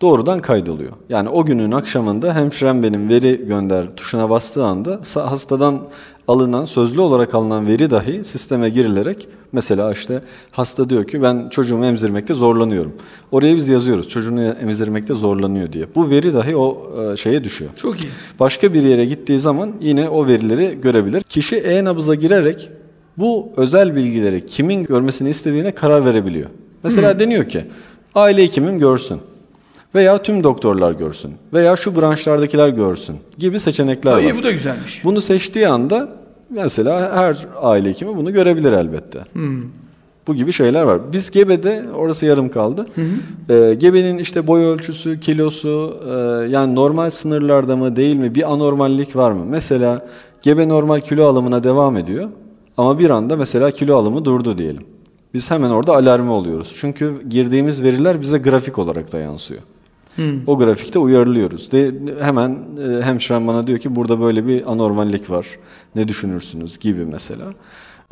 doğrudan 0.00 0.38
kaydoluyor. 0.38 0.92
Yani 1.08 1.28
o 1.28 1.44
günün 1.44 1.72
akşamında 1.72 2.34
hemşirem 2.34 2.82
benim 2.82 3.08
veri 3.08 3.46
gönder 3.46 3.96
tuşuna 3.96 4.30
bastığı 4.30 4.64
anda 4.64 5.00
hastadan 5.14 5.82
alınan 6.28 6.64
sözlü 6.64 7.00
olarak 7.00 7.34
alınan 7.34 7.66
veri 7.66 7.90
dahi 7.90 8.24
sisteme 8.24 8.68
girilerek 8.68 9.28
mesela 9.52 9.92
işte 9.92 10.22
hasta 10.50 10.90
diyor 10.90 11.04
ki 11.04 11.22
ben 11.22 11.48
çocuğumu 11.48 11.86
emzirmekte 11.86 12.34
zorlanıyorum. 12.34 12.92
Oraya 13.32 13.56
biz 13.56 13.68
yazıyoruz 13.68 14.08
çocuğunu 14.08 14.42
emzirmekte 14.42 15.14
zorlanıyor 15.14 15.72
diye. 15.72 15.86
Bu 15.94 16.10
veri 16.10 16.34
dahi 16.34 16.56
o 16.56 16.92
e, 17.12 17.16
şeye 17.16 17.44
düşüyor. 17.44 17.70
Çok 17.76 18.04
iyi. 18.04 18.08
Başka 18.40 18.74
bir 18.74 18.82
yere 18.82 19.04
gittiği 19.04 19.38
zaman 19.38 19.72
yine 19.80 20.08
o 20.08 20.26
verileri 20.26 20.80
görebilir. 20.80 21.22
Kişi 21.22 21.56
e-nabıza 21.56 22.14
girerek 22.14 22.70
bu 23.18 23.52
özel 23.56 23.96
bilgileri 23.96 24.46
kimin 24.46 24.84
görmesini 24.84 25.30
istediğine 25.30 25.70
karar 25.70 26.04
verebiliyor. 26.04 26.50
Mesela 26.84 27.18
deniyor 27.18 27.48
ki 27.48 27.64
aile 28.14 28.42
hekimim 28.42 28.78
görsün 28.78 29.20
veya 29.96 30.22
tüm 30.22 30.44
doktorlar 30.44 30.92
görsün 30.92 31.34
veya 31.52 31.76
şu 31.76 32.00
branşlardakiler 32.00 32.68
görsün 32.68 33.16
gibi 33.38 33.60
seçenekler 33.60 34.12
var. 34.12 34.20
İyi 34.20 34.36
bu 34.36 34.42
da 34.42 34.50
güzelmiş. 34.52 35.04
Bunu 35.04 35.20
seçtiği 35.20 35.68
anda 35.68 36.08
mesela 36.50 37.16
her 37.16 37.46
aile 37.60 37.88
hekimi 37.88 38.16
bunu 38.16 38.32
görebilir 38.32 38.72
elbette. 38.72 39.18
Bu 40.26 40.34
gibi 40.34 40.52
şeyler 40.52 40.82
var. 40.82 41.12
Biz 41.12 41.30
Gebe'de 41.30 41.84
orası 41.94 42.26
yarım 42.26 42.48
kaldı. 42.48 42.86
Ee, 43.48 43.74
Gebe'nin 43.78 44.18
işte 44.18 44.46
boy 44.46 44.64
ölçüsü, 44.64 45.20
kilosu 45.20 46.00
e, 46.10 46.12
yani 46.50 46.74
normal 46.74 47.10
sınırlarda 47.10 47.76
mı 47.76 47.96
değil 47.96 48.16
mi 48.16 48.34
bir 48.34 48.52
anormallik 48.52 49.16
var 49.16 49.30
mı? 49.30 49.44
Mesela 49.48 50.06
Gebe 50.42 50.68
normal 50.68 51.00
kilo 51.00 51.26
alımına 51.26 51.64
devam 51.64 51.96
ediyor 51.96 52.28
ama 52.76 52.98
bir 52.98 53.10
anda 53.10 53.36
mesela 53.36 53.70
kilo 53.70 53.96
alımı 53.96 54.24
durdu 54.24 54.58
diyelim. 54.58 54.82
Biz 55.34 55.50
hemen 55.50 55.70
orada 55.70 55.96
alarmı 55.96 56.32
oluyoruz. 56.32 56.72
Çünkü 56.80 57.28
girdiğimiz 57.28 57.82
veriler 57.82 58.20
bize 58.20 58.38
grafik 58.38 58.78
olarak 58.78 59.12
da 59.12 59.18
yansıyor. 59.18 59.62
O 60.46 60.58
grafikte 60.58 60.98
uyarılıyoruz. 60.98 61.72
De, 61.72 61.90
hemen 62.20 62.50
e, 62.50 63.02
hemşirem 63.02 63.46
bana 63.46 63.66
diyor 63.66 63.78
ki 63.78 63.96
burada 63.96 64.20
böyle 64.20 64.46
bir 64.46 64.72
anormallik 64.72 65.30
var. 65.30 65.46
Ne 65.94 66.08
düşünürsünüz 66.08 66.78
gibi 66.78 67.04
mesela. 67.04 67.44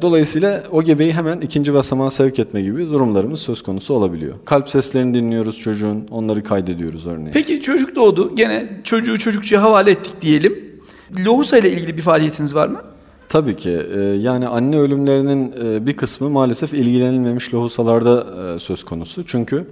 Dolayısıyla 0.03 0.63
o 0.73 0.83
gebeyi 0.83 1.13
hemen 1.13 1.41
ikinci 1.41 1.75
basamağa 1.75 2.11
sevk 2.11 2.39
etme 2.39 2.63
gibi 2.63 2.91
durumlarımız 2.91 3.41
söz 3.41 3.63
konusu 3.63 3.95
olabiliyor. 3.95 4.35
Kalp 4.45 4.69
seslerini 4.69 5.15
dinliyoruz 5.15 5.59
çocuğun, 5.59 6.07
onları 6.11 6.43
kaydediyoruz 6.43 7.07
örneğin. 7.07 7.33
Peki 7.33 7.61
çocuk 7.61 7.97
doğdu. 7.97 8.35
Gene 8.37 8.81
çocuğu 8.85 9.19
çocukçuya 9.19 9.63
havale 9.63 9.91
ettik 9.91 10.23
diyelim. 10.23 10.59
Lohusa 11.27 11.59
ile 11.59 11.71
ilgili 11.73 11.97
bir 11.97 12.03
faaliyetiniz 12.03 12.55
var 12.55 12.69
mı? 12.69 12.81
Tabii 13.29 13.57
ki. 13.57 13.71
e, 13.95 13.99
Yani 14.01 14.49
anne 14.49 14.79
ölümlerinin 14.79 15.53
e, 15.65 15.87
bir 15.87 15.97
kısmı 15.97 16.31
maalesef 16.31 16.73
ilgilenilmemiş 16.75 17.55
lohusalarda 17.55 18.27
e, 18.55 18.59
söz 18.59 18.85
konusu. 18.85 19.27
Çünkü 19.27 19.65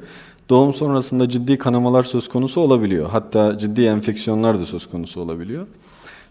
doğum 0.50 0.74
sonrasında 0.74 1.28
ciddi 1.28 1.58
kanamalar 1.58 2.02
söz 2.02 2.28
konusu 2.28 2.60
olabiliyor. 2.60 3.08
Hatta 3.10 3.58
ciddi 3.58 3.84
enfeksiyonlar 3.84 4.60
da 4.60 4.66
söz 4.66 4.86
konusu 4.86 5.20
olabiliyor. 5.20 5.66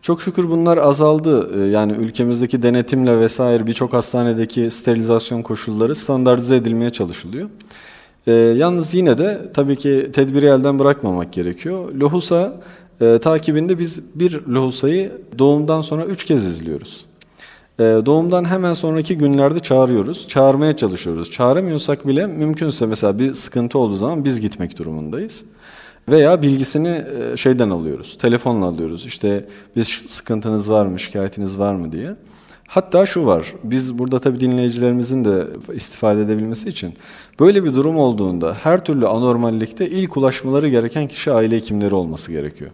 Çok 0.01 0.21
şükür 0.21 0.49
bunlar 0.49 0.77
azaldı. 0.77 1.49
E, 1.63 1.69
Yani 1.69 1.91
ülkemizdeki 1.91 2.63
denetimle 2.63 3.19
vesaire 3.19 3.67
birçok 3.67 3.93
hastanedeki 3.93 4.71
sterilizasyon 4.71 5.41
koşulları 5.41 5.95
standartize 5.95 6.55
edilmeye 6.55 6.89
çalışılıyor. 6.89 7.49
E, 8.27 8.31
yalnız 8.31 8.93
yine 8.93 9.17
de 9.17 9.41
tabii 9.53 9.75
ki 9.75 10.09
tedbiri 10.13 10.45
elden 10.45 10.79
bırakmamak 10.79 11.33
gerekiyor. 11.33 11.93
Lohusa 11.95 12.61
e, 13.01 13.17
takibinde 13.17 13.79
biz 13.79 14.01
bir 14.15 14.45
lohusayı 14.47 15.11
doğumdan 15.39 15.81
sonra 15.81 16.05
üç 16.05 16.25
kez 16.25 16.45
izliyoruz. 16.45 17.05
E, 17.81 18.05
doğumdan 18.05 18.45
hemen 18.45 18.73
sonraki 18.73 19.17
günlerde 19.17 19.59
çağırıyoruz. 19.59 20.27
Çağırmaya 20.27 20.75
çalışıyoruz. 20.75 21.31
Çağıramıyorsak 21.31 22.07
bile 22.07 22.27
mümkünse 22.27 22.85
mesela 22.85 23.19
bir 23.19 23.33
sıkıntı 23.33 23.77
olduğu 23.77 23.95
zaman 23.95 24.25
biz 24.25 24.41
gitmek 24.41 24.77
durumundayız. 24.77 25.43
Veya 26.09 26.41
bilgisini 26.41 26.87
e, 27.33 27.37
şeyden 27.37 27.69
alıyoruz. 27.69 28.17
Telefonla 28.17 28.65
alıyoruz. 28.65 29.05
İşte 29.05 29.47
bir 29.75 30.05
sıkıntınız 30.09 30.71
var 30.71 30.85
mı, 30.85 30.99
şikayetiniz 30.99 31.59
var 31.59 31.75
mı 31.75 31.91
diye. 31.91 32.15
Hatta 32.67 33.05
şu 33.05 33.25
var, 33.25 33.53
biz 33.63 33.97
burada 33.99 34.19
tabii 34.19 34.39
dinleyicilerimizin 34.39 35.25
de 35.25 35.47
istifade 35.73 36.21
edebilmesi 36.21 36.69
için 36.69 36.93
böyle 37.39 37.63
bir 37.63 37.73
durum 37.73 37.97
olduğunda 37.97 38.57
her 38.63 38.85
türlü 38.85 39.07
anormallikte 39.07 39.89
ilk 39.89 40.17
ulaşmaları 40.17 40.69
gereken 40.69 41.07
kişi 41.07 41.31
aile 41.31 41.55
hekimleri 41.55 41.95
olması 41.95 42.31
gerekiyor. 42.31 42.71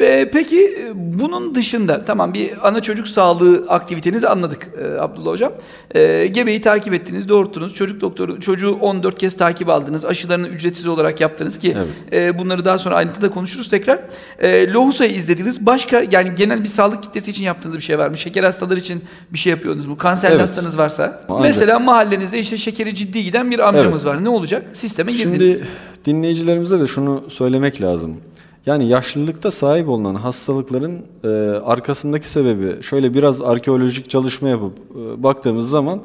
Ve 0.00 0.30
peki 0.32 0.60
e, 0.66 0.92
bunun 0.94 1.54
dışında 1.54 2.04
tamam 2.04 2.34
bir 2.34 2.68
ana 2.68 2.82
çocuk 2.82 3.08
sağlığı 3.08 3.64
aktivitenizi 3.68 4.28
anladık 4.28 4.68
e, 4.84 5.00
Abdullah 5.00 5.30
hocam. 5.30 5.52
E, 5.94 6.26
gebeyi 6.26 6.60
takip 6.60 6.94
ettiniz, 6.94 7.28
doğurttunuz. 7.28 7.74
Çocuk 7.74 8.00
doktoru 8.00 8.40
çocuğu 8.40 8.78
14 8.80 9.18
kez 9.18 9.36
takip 9.36 9.68
aldınız. 9.68 10.04
Aşılarını 10.04 10.48
ücretsiz 10.48 10.86
olarak 10.86 11.20
yaptınız 11.20 11.58
ki 11.58 11.76
e, 12.12 12.38
bunları 12.38 12.64
daha 12.64 12.78
sonra 12.78 12.94
ayrıntıda 12.94 13.30
konuşuruz 13.30 13.70
tekrar. 13.70 13.98
E, 14.38 14.72
Lohusa'yı 14.72 15.10
izlediniz. 15.10 15.66
Başka 15.66 16.02
yani 16.10 16.32
genel 16.36 16.64
bir 16.64 16.68
sağlık 16.68 17.02
kitlesi 17.02 17.30
için 17.30 17.44
yaptığınız 17.44 17.76
bir 17.76 17.82
şey 17.82 17.98
var 17.98 18.08
mı? 18.08 18.16
Şeker 18.18 18.44
hastaları 18.44 18.78
için 18.78 19.02
bir 19.32 19.38
şey 19.38 19.50
yapıyordunuz 19.50 19.86
mu? 19.86 19.98
Kanserli 19.98 20.32
Evet. 20.34 20.42
hastanız 20.42 20.78
varsa. 20.78 21.22
Ancak- 21.28 21.42
Mesela 21.42 21.78
mahallenizde 21.78 22.38
işte 22.38 22.56
şekeri 22.56 22.94
ciddi 22.94 23.24
giden 23.24 23.50
bir 23.50 23.58
amcamız 23.58 24.06
var. 24.06 24.24
Ne 24.24 24.28
olacak? 24.28 24.62
Sisteme 24.72 25.12
girdiniz. 25.12 25.58
Şimdi 25.58 25.68
dinleyicilerimize 26.04 26.80
de 26.80 26.86
şunu 26.86 27.24
söylemek 27.30 27.82
lazım. 27.82 28.16
Yani 28.66 28.88
yaşlılıkta 28.88 29.50
sahip 29.50 29.88
olunan 29.88 30.14
hastalıkların 30.14 31.06
e, 31.24 31.28
arkasındaki 31.64 32.28
sebebi 32.28 32.82
şöyle 32.82 33.14
biraz 33.14 33.40
arkeolojik 33.40 34.10
çalışma 34.10 34.48
yapıp 34.48 34.72
e, 34.78 35.22
baktığımız 35.22 35.70
zaman 35.70 36.00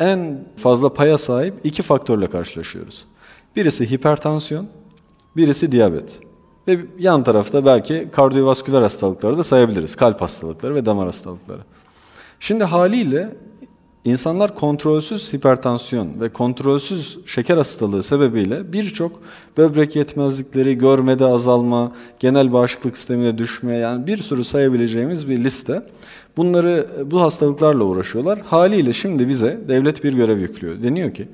en 0.00 0.44
fazla 0.56 0.94
paya 0.94 1.18
sahip 1.18 1.54
iki 1.64 1.82
faktörle 1.82 2.26
karşılaşıyoruz. 2.26 3.04
Birisi 3.56 3.90
hipertansiyon, 3.90 4.68
birisi 5.36 5.72
diyabet. 5.72 6.20
Ve 6.68 6.80
yan 6.98 7.24
tarafta 7.24 7.64
belki 7.66 8.08
kardiyovasküler 8.12 8.82
hastalıkları 8.82 9.38
da 9.38 9.44
sayabiliriz. 9.44 9.96
Kalp 9.96 10.20
hastalıkları 10.20 10.74
ve 10.74 10.86
damar 10.86 11.06
hastalıkları. 11.06 11.60
Şimdi 12.40 12.64
haliyle 12.64 13.36
insanlar 14.04 14.54
kontrolsüz 14.54 15.32
hipertansiyon 15.32 16.20
ve 16.20 16.28
kontrolsüz 16.28 17.18
şeker 17.26 17.56
hastalığı 17.56 18.02
sebebiyle 18.02 18.72
birçok 18.72 19.22
böbrek 19.56 19.96
yetmezlikleri, 19.96 20.78
görmede 20.78 21.26
azalma, 21.26 21.92
genel 22.18 22.52
bağışıklık 22.52 22.96
sistemine 22.96 23.38
düşme 23.38 23.76
yani 23.76 24.06
bir 24.06 24.16
sürü 24.16 24.44
sayabileceğimiz 24.44 25.28
bir 25.28 25.44
liste. 25.44 25.82
Bunları 26.36 26.86
bu 27.10 27.20
hastalıklarla 27.20 27.84
uğraşıyorlar. 27.84 28.40
Haliyle 28.40 28.92
şimdi 28.92 29.28
bize 29.28 29.60
devlet 29.68 30.04
bir 30.04 30.12
görev 30.12 30.38
yüklüyor. 30.38 30.82
Deniyor 30.82 31.14
ki 31.14 31.28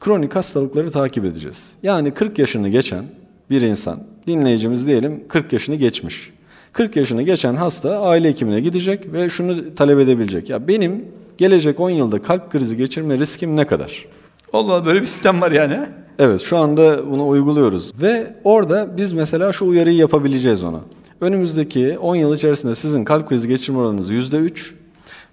kronik 0.00 0.36
hastalıkları 0.36 0.90
takip 0.90 1.24
edeceğiz. 1.24 1.72
Yani 1.82 2.10
40 2.10 2.38
yaşını 2.38 2.68
geçen 2.68 3.04
bir 3.50 3.62
insan, 3.62 3.98
dinleyicimiz 4.26 4.86
diyelim 4.86 5.24
40 5.28 5.52
yaşını 5.52 5.76
geçmiş. 5.76 6.32
40 6.72 6.96
yaşını 6.96 7.22
geçen 7.22 7.54
hasta 7.54 8.00
aile 8.00 8.28
hekimine 8.28 8.60
gidecek 8.60 9.12
ve 9.12 9.28
şunu 9.28 9.74
talep 9.74 9.98
edebilecek. 9.98 10.50
Ya 10.50 10.68
benim 10.68 11.04
gelecek 11.42 11.80
10 11.80 11.90
yılda 11.90 12.22
kalp 12.22 12.50
krizi 12.50 12.76
geçirme 12.76 13.18
riskim 13.18 13.56
ne 13.56 13.66
kadar? 13.66 14.06
Allah 14.52 14.86
böyle 14.86 15.00
bir 15.02 15.06
sistem 15.06 15.40
var 15.40 15.50
yani. 15.52 15.78
Evet 16.18 16.40
şu 16.40 16.58
anda 16.58 17.10
bunu 17.10 17.28
uyguluyoruz 17.28 17.92
ve 18.02 18.34
orada 18.44 18.96
biz 18.96 19.12
mesela 19.12 19.52
şu 19.52 19.64
uyarıyı 19.66 19.96
yapabileceğiz 19.96 20.62
ona. 20.64 20.80
Önümüzdeki 21.20 21.98
10 21.98 22.16
yıl 22.16 22.34
içerisinde 22.34 22.74
sizin 22.74 23.04
kalp 23.04 23.28
krizi 23.28 23.48
geçirme 23.48 23.78
oranınız 23.78 24.10
%3 24.10 24.50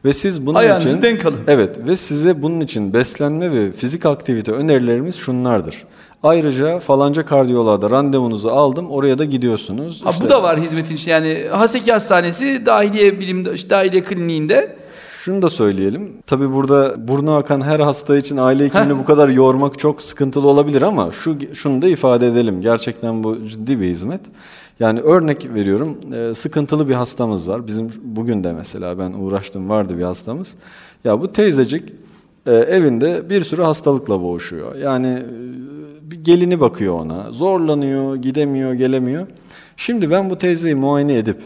ve 0.06 0.14
siz 0.14 0.46
bunun 0.46 0.56
Ayağınızı 0.60 0.90
için 0.90 1.02
denk 1.02 1.26
alın. 1.26 1.38
Evet 1.48 1.80
ve 1.88 1.96
size 1.96 2.42
bunun 2.44 2.60
için 2.60 2.94
beslenme 2.94 3.52
ve 3.52 3.72
fizik 3.72 4.06
aktivite 4.06 4.52
önerilerimiz 4.52 5.16
şunlardır. 5.16 5.84
Ayrıca 6.24 6.80
falanca 6.80 7.26
kardiyoloğa 7.26 7.82
da 7.82 7.90
randevunuzu 7.90 8.50
aldım. 8.50 8.92
Oraya 8.92 9.18
da 9.18 9.26
gidiyorsunuz. 9.26 10.02
Ha, 10.06 10.10
İşte- 10.10 10.26
bu 10.26 10.30
da 10.30 10.44
var 10.44 10.60
hizmetin 10.60 10.96
içinde. 10.96 11.12
Yani 11.12 11.48
Haseki 11.52 11.92
Hastanesi 11.92 12.66
Dahiliye 12.66 13.20
Bilim 13.20 13.46
Dahiliye 13.46 14.04
Kliniğinde 14.04 14.79
Şunu 15.24 15.42
da 15.42 15.50
söyleyelim. 15.50 16.14
Tabii 16.28 16.54
burada 16.54 17.08
burnu 17.08 17.36
akan 17.36 17.62
her 17.62 17.80
hasta 17.80 18.18
için 18.18 18.38
aile 18.38 18.66
hekimini 18.66 19.00
bu 19.00 19.06
kadar 19.06 19.30
yormak 19.30 19.80
çok 19.80 20.02
sıkıntılı 20.02 20.48
olabilir 20.48 20.82
ama 20.82 21.12
şu 21.12 21.38
şunu 21.54 21.82
da 21.82 21.88
ifade 21.88 22.28
edelim. 22.28 22.62
Gerçekten 22.62 23.24
bu 23.24 23.48
ciddi 23.48 23.80
bir 23.80 23.86
hizmet. 23.86 24.22
Yani 24.80 25.00
örnek 25.00 25.54
veriyorum 25.54 25.98
e, 26.14 26.36
sıkıntılı 26.36 26.90
bir 26.90 26.94
hastamız 26.94 27.50
var. 27.50 27.68
Bizim 27.68 27.92
bugün 28.04 28.44
de 28.44 28.54
mesela 28.54 29.00
ben 29.00 29.14
uğraştım 29.14 29.70
vardı 29.70 29.98
bir 29.98 30.04
hastamız. 30.04 30.56
Ya 31.04 31.22
bu 31.22 31.34
teyzecik 31.34 31.94
e, 32.46 32.52
evinde 32.52 33.30
bir 33.30 33.44
sürü 33.44 33.62
hastalıkla 33.62 34.22
boğuşuyor. 34.22 34.76
Yani 34.76 35.08
e, 35.08 36.12
bir 36.12 36.24
gelini 36.24 36.60
bakıyor 36.60 37.00
ona. 37.00 37.32
Zorlanıyor, 37.32 38.16
gidemiyor, 38.16 38.74
gelemiyor. 38.74 39.28
Şimdi 39.78 40.12
ben 40.12 40.30
bu 40.30 40.38
teyzeyi 40.38 40.76
muayene 40.76 41.18
edip 41.18 41.38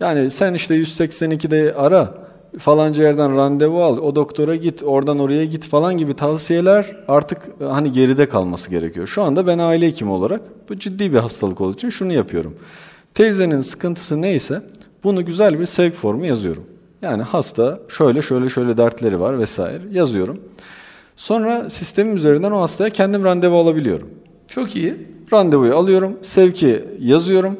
yani 0.00 0.30
sen 0.30 0.54
işte 0.54 0.74
182'de 0.74 1.74
ara 1.74 2.29
falanca 2.58 3.02
yerden 3.02 3.36
randevu 3.36 3.82
al, 3.82 3.98
o 3.98 4.16
doktora 4.16 4.56
git, 4.56 4.82
oradan 4.82 5.18
oraya 5.18 5.44
git 5.44 5.64
falan 5.64 5.98
gibi 5.98 6.14
tavsiyeler 6.14 6.96
artık 7.08 7.38
e, 7.60 7.64
hani 7.64 7.92
geride 7.92 8.28
kalması 8.28 8.70
gerekiyor. 8.70 9.06
Şu 9.06 9.22
anda 9.22 9.46
ben 9.46 9.58
aile 9.58 9.86
hekimi 9.86 10.10
olarak 10.10 10.40
bu 10.68 10.78
ciddi 10.78 11.12
bir 11.12 11.18
hastalık 11.18 11.60
olduğu 11.60 11.74
için 11.74 11.88
şunu 11.88 12.12
yapıyorum. 12.12 12.56
Teyzenin 13.14 13.60
sıkıntısı 13.60 14.22
neyse 14.22 14.62
bunu 15.04 15.24
güzel 15.24 15.60
bir 15.60 15.66
sevk 15.66 15.94
formu 15.94 16.26
yazıyorum. 16.26 16.64
Yani 17.02 17.22
hasta 17.22 17.80
şöyle 17.88 18.22
şöyle 18.22 18.48
şöyle 18.48 18.76
dertleri 18.76 19.20
var 19.20 19.38
vesaire 19.38 19.82
yazıyorum. 19.90 20.40
Sonra 21.16 21.70
sistemim 21.70 22.16
üzerinden 22.16 22.50
o 22.50 22.60
hastaya 22.60 22.90
kendim 22.90 23.24
randevu 23.24 23.56
alabiliyorum. 23.56 24.08
Çok 24.48 24.76
iyi. 24.76 24.94
Randevuyu 25.32 25.76
alıyorum, 25.76 26.16
sevki 26.22 26.84
yazıyorum. 27.00 27.56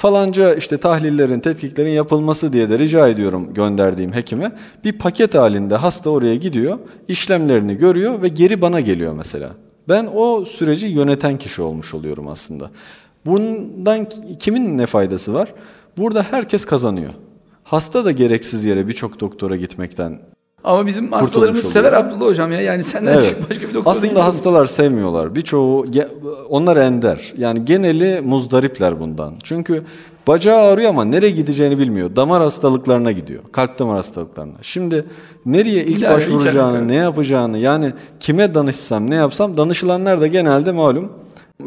Falanca 0.00 0.54
işte 0.54 0.78
tahlillerin, 0.78 1.40
tetkiklerin 1.40 1.90
yapılması 1.90 2.52
diye 2.52 2.68
de 2.68 2.78
rica 2.78 3.08
ediyorum 3.08 3.54
gönderdiğim 3.54 4.12
hekime. 4.12 4.52
Bir 4.84 4.92
paket 4.92 5.34
halinde 5.34 5.76
hasta 5.76 6.10
oraya 6.10 6.36
gidiyor, 6.36 6.78
işlemlerini 7.08 7.76
görüyor 7.76 8.22
ve 8.22 8.28
geri 8.28 8.62
bana 8.62 8.80
geliyor 8.80 9.12
mesela. 9.12 9.50
Ben 9.88 10.08
o 10.14 10.44
süreci 10.44 10.86
yöneten 10.86 11.38
kişi 11.38 11.62
olmuş 11.62 11.94
oluyorum 11.94 12.28
aslında. 12.28 12.70
Bundan 13.26 14.06
kimin 14.38 14.78
ne 14.78 14.86
faydası 14.86 15.34
var? 15.34 15.54
Burada 15.98 16.22
herkes 16.22 16.64
kazanıyor. 16.64 17.12
Hasta 17.64 18.04
da 18.04 18.10
gereksiz 18.10 18.64
yere 18.64 18.88
birçok 18.88 19.20
doktora 19.20 19.56
gitmekten 19.56 20.18
Ama 20.64 20.86
bizim 20.86 21.12
hastalarımız 21.12 21.58
oluyor. 21.58 21.72
sever 21.72 21.92
Abdullah 21.92 22.26
hocam 22.30 22.52
ya. 22.52 22.60
Yani 22.60 22.84
senden 22.84 23.12
Evet. 23.12 23.24
çık 23.24 23.50
başka 23.50 23.68
bir 23.68 23.74
doktora 23.74 23.90
Aslında 23.92 24.06
gitmiyor. 24.06 24.24
hastalar 24.26 24.66
sevmiyorlar. 24.66 25.34
Birçoğu 25.34 25.86
onlar 26.48 26.76
ender. 26.76 27.32
Yani 27.38 27.64
geneli 27.64 28.20
muzdaripler 28.20 29.00
bundan. 29.00 29.34
Çünkü 29.42 29.82
bacağı 30.28 30.58
ağrıyor 30.58 30.90
ama 30.90 31.04
nereye 31.04 31.30
gideceğini 31.30 31.78
bilmiyor. 31.78 32.16
Damar 32.16 32.42
hastalıklarına 32.42 33.12
gidiyor. 33.12 33.42
Kalp 33.52 33.78
damar 33.78 33.96
hastalıklarına. 33.96 34.52
Şimdi 34.62 35.04
nereye 35.46 35.84
ilk 35.84 35.98
İlave, 35.98 36.14
başvuracağını, 36.14 36.76
içeride. 36.76 36.88
ne 36.92 36.94
yapacağını 36.96 37.58
yani 37.58 37.92
kime 38.20 38.54
danışsam, 38.54 39.10
ne 39.10 39.14
yapsam 39.14 39.56
danışılanlar 39.56 40.20
da 40.20 40.26
genelde 40.26 40.72
malum 40.72 41.12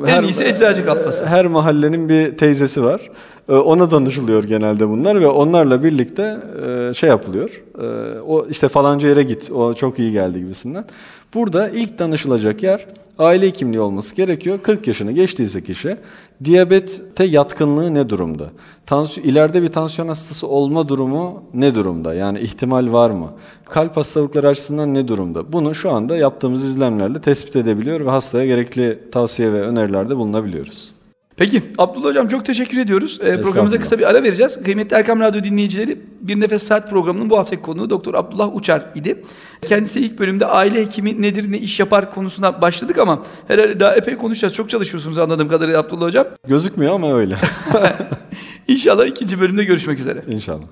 En 0.08 0.24
iyisi 0.24 0.44
eczacı 0.44 0.86
kafası. 0.86 1.26
her 1.26 1.46
mahallenin 1.48 2.10
bir 2.10 2.38
teyzesi 2.38 2.84
var. 2.84 3.12
Ee, 3.50 3.54
Ona 3.54 3.92
danışılıyor 3.92 4.44
genelde 4.44 4.90
bunlar 4.90 5.22
ve 5.22 5.28
onlarla 5.28 5.84
birlikte 5.84 6.38
e, 6.66 6.94
şey 6.94 7.10
yapılıyor. 7.10 7.64
Ee, 7.82 8.20
O 8.20 8.46
işte 8.48 8.68
falanca 8.68 9.08
yere 9.08 9.24
git, 9.24 9.52
o 9.52 9.74
çok 9.74 10.00
iyi 10.00 10.12
geldi 10.12 10.40
gibisinden. 10.40 10.86
Burada 11.34 11.70
ilk 11.70 12.00
danışılacak 12.00 12.64
yer 12.64 12.86
aile 13.20 13.48
hekimliği 13.48 13.80
olması 13.82 14.16
gerekiyor. 14.16 14.60
40 14.64 14.88
yaşını 14.88 15.12
geçtiyse 15.12 15.64
kişi 15.64 15.98
diyabete 16.44 17.24
yatkınlığı 17.24 17.94
ne 17.94 18.10
durumda? 18.10 18.46
Tansiyon, 18.86 19.28
ileride 19.28 19.62
bir 19.62 19.68
tansiyon 19.68 20.08
hastası 20.08 20.48
olma 20.48 20.90
durumu 20.90 21.44
ne 21.54 21.76
durumda? 21.76 22.14
Yani 22.14 22.40
ihtimal 22.40 22.92
var 22.92 23.12
mı? 23.12 23.30
Kalp 23.66 23.98
hastalıkları 23.98 24.48
açısından 24.48 24.94
ne 24.94 25.08
durumda? 25.08 25.54
Bunu 25.54 25.76
şu 25.76 25.92
anda 25.92 26.18
yaptığımız 26.18 26.64
izlemlerle 26.66 27.22
tespit 27.22 27.56
edebiliyor 27.56 28.06
ve 28.06 28.10
hastaya 28.10 28.46
gerekli 28.46 29.00
tavsiye 29.12 29.54
ve 29.54 29.62
önerilerde 29.62 30.18
bulunabiliyoruz. 30.18 31.03
Peki 31.38 31.64
Abdullah 31.78 32.10
Hocam 32.10 32.28
çok 32.28 32.46
teşekkür 32.46 32.78
ediyoruz. 32.78 33.20
Ee, 33.24 33.42
programımıza 33.42 33.80
kısa 33.80 34.00
bir 34.00 34.10
ara 34.10 34.24
vereceğiz. 34.24 34.64
Kıymetli 34.64 34.96
Erkam 34.96 35.20
Radyo 35.20 35.44
dinleyicileri 35.44 36.00
Bir 36.22 36.40
Nefes 36.40 36.64
Saat 36.64 36.90
programının 36.90 37.30
bu 37.30 37.38
haftaki 37.38 37.62
konuğu 37.62 37.90
Doktor 37.90 38.14
Abdullah 38.14 38.56
Uçar 38.56 38.86
idi. 38.96 39.24
Kendisi 39.66 40.00
ilk 40.00 40.20
bölümde 40.20 40.46
aile 40.46 40.82
hekimi 40.86 41.22
nedir 41.22 41.52
ne 41.52 41.58
iş 41.58 41.80
yapar 41.80 42.12
konusuna 42.12 42.62
başladık 42.62 42.98
ama 42.98 43.24
herhalde 43.48 43.80
daha 43.80 43.96
epey 43.96 44.18
konuşacağız. 44.18 44.54
Çok 44.54 44.70
çalışıyorsunuz 44.70 45.18
anladığım 45.18 45.50
kadarıyla 45.50 45.80
Abdullah 45.80 46.06
Hocam. 46.06 46.28
Gözükmüyor 46.48 46.94
ama 46.94 47.14
öyle. 47.14 47.38
İnşallah 48.68 49.06
ikinci 49.06 49.40
bölümde 49.40 49.64
görüşmek 49.64 50.00
üzere. 50.00 50.24
İnşallah. 50.28 50.66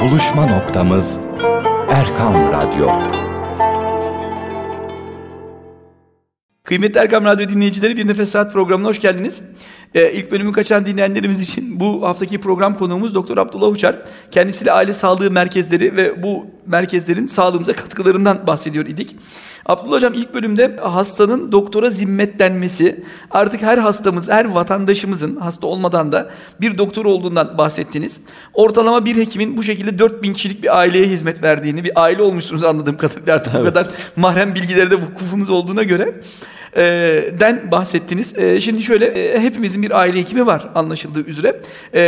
Buluşma 0.00 0.46
noktamız 0.46 1.20
Erkan 1.90 2.52
Radyo. 2.52 3.23
Kıymetli 6.64 7.00
Erkam 7.00 7.24
Radyo 7.24 7.48
dinleyicileri 7.48 7.96
Bir 7.96 8.08
Nefes 8.08 8.30
Saat 8.30 8.52
programına 8.52 8.88
hoş 8.88 9.00
geldiniz. 9.00 9.42
Ee, 9.94 10.12
ilk 10.12 10.30
bölümü 10.30 10.52
kaçan 10.52 10.86
dinleyenlerimiz 10.86 11.40
için 11.40 11.80
bu 11.80 12.08
haftaki 12.08 12.40
program 12.40 12.78
konuğumuz 12.78 13.14
Doktor 13.14 13.38
Abdullah 13.38 13.68
Uçar. 13.68 13.96
Kendisiyle 14.30 14.72
aile 14.72 14.92
sağlığı 14.92 15.30
merkezleri 15.30 15.96
ve 15.96 16.22
bu 16.22 16.46
merkezlerin 16.66 17.26
sağlığımıza 17.26 17.72
katkılarından 17.72 18.46
bahsediyor 18.46 18.86
idik. 18.86 19.16
Abdullah 19.66 19.96
Hocam 19.96 20.14
ilk 20.14 20.34
bölümde 20.34 20.76
hastanın 20.82 21.52
doktora 21.52 21.90
zimmetlenmesi, 21.90 23.04
artık 23.30 23.62
her 23.62 23.78
hastamız, 23.78 24.28
her 24.28 24.44
vatandaşımızın 24.44 25.36
hasta 25.36 25.66
olmadan 25.66 26.12
da 26.12 26.30
bir 26.60 26.78
doktor 26.78 27.04
olduğundan 27.04 27.58
bahsettiniz. 27.58 28.20
Ortalama 28.54 29.04
bir 29.04 29.16
hekimin 29.16 29.56
bu 29.56 29.62
şekilde 29.62 29.98
4000 29.98 30.34
kişilik 30.34 30.62
bir 30.62 30.78
aileye 30.78 31.06
hizmet 31.06 31.42
verdiğini, 31.42 31.84
bir 31.84 32.02
aile 32.02 32.22
olmuşsunuz 32.22 32.64
anladığım 32.64 32.96
kadarıyla 32.96 33.34
artık 33.34 33.54
bu 33.54 33.64
kadar 33.64 33.86
mahrem 34.16 34.54
bilgilerde 34.54 34.90
de 34.90 35.02
vukufunuz 35.02 35.50
olduğuna 35.50 35.82
göre 35.82 36.14
den 37.40 37.70
bahsettiniz. 37.70 38.34
Şimdi 38.64 38.82
şöyle 38.82 39.40
hepimizin 39.40 39.82
bir 39.82 40.00
aile 40.00 40.18
hekimi 40.18 40.46
var 40.46 40.68
anlaşıldığı 40.74 41.24
üzere. 41.24 41.60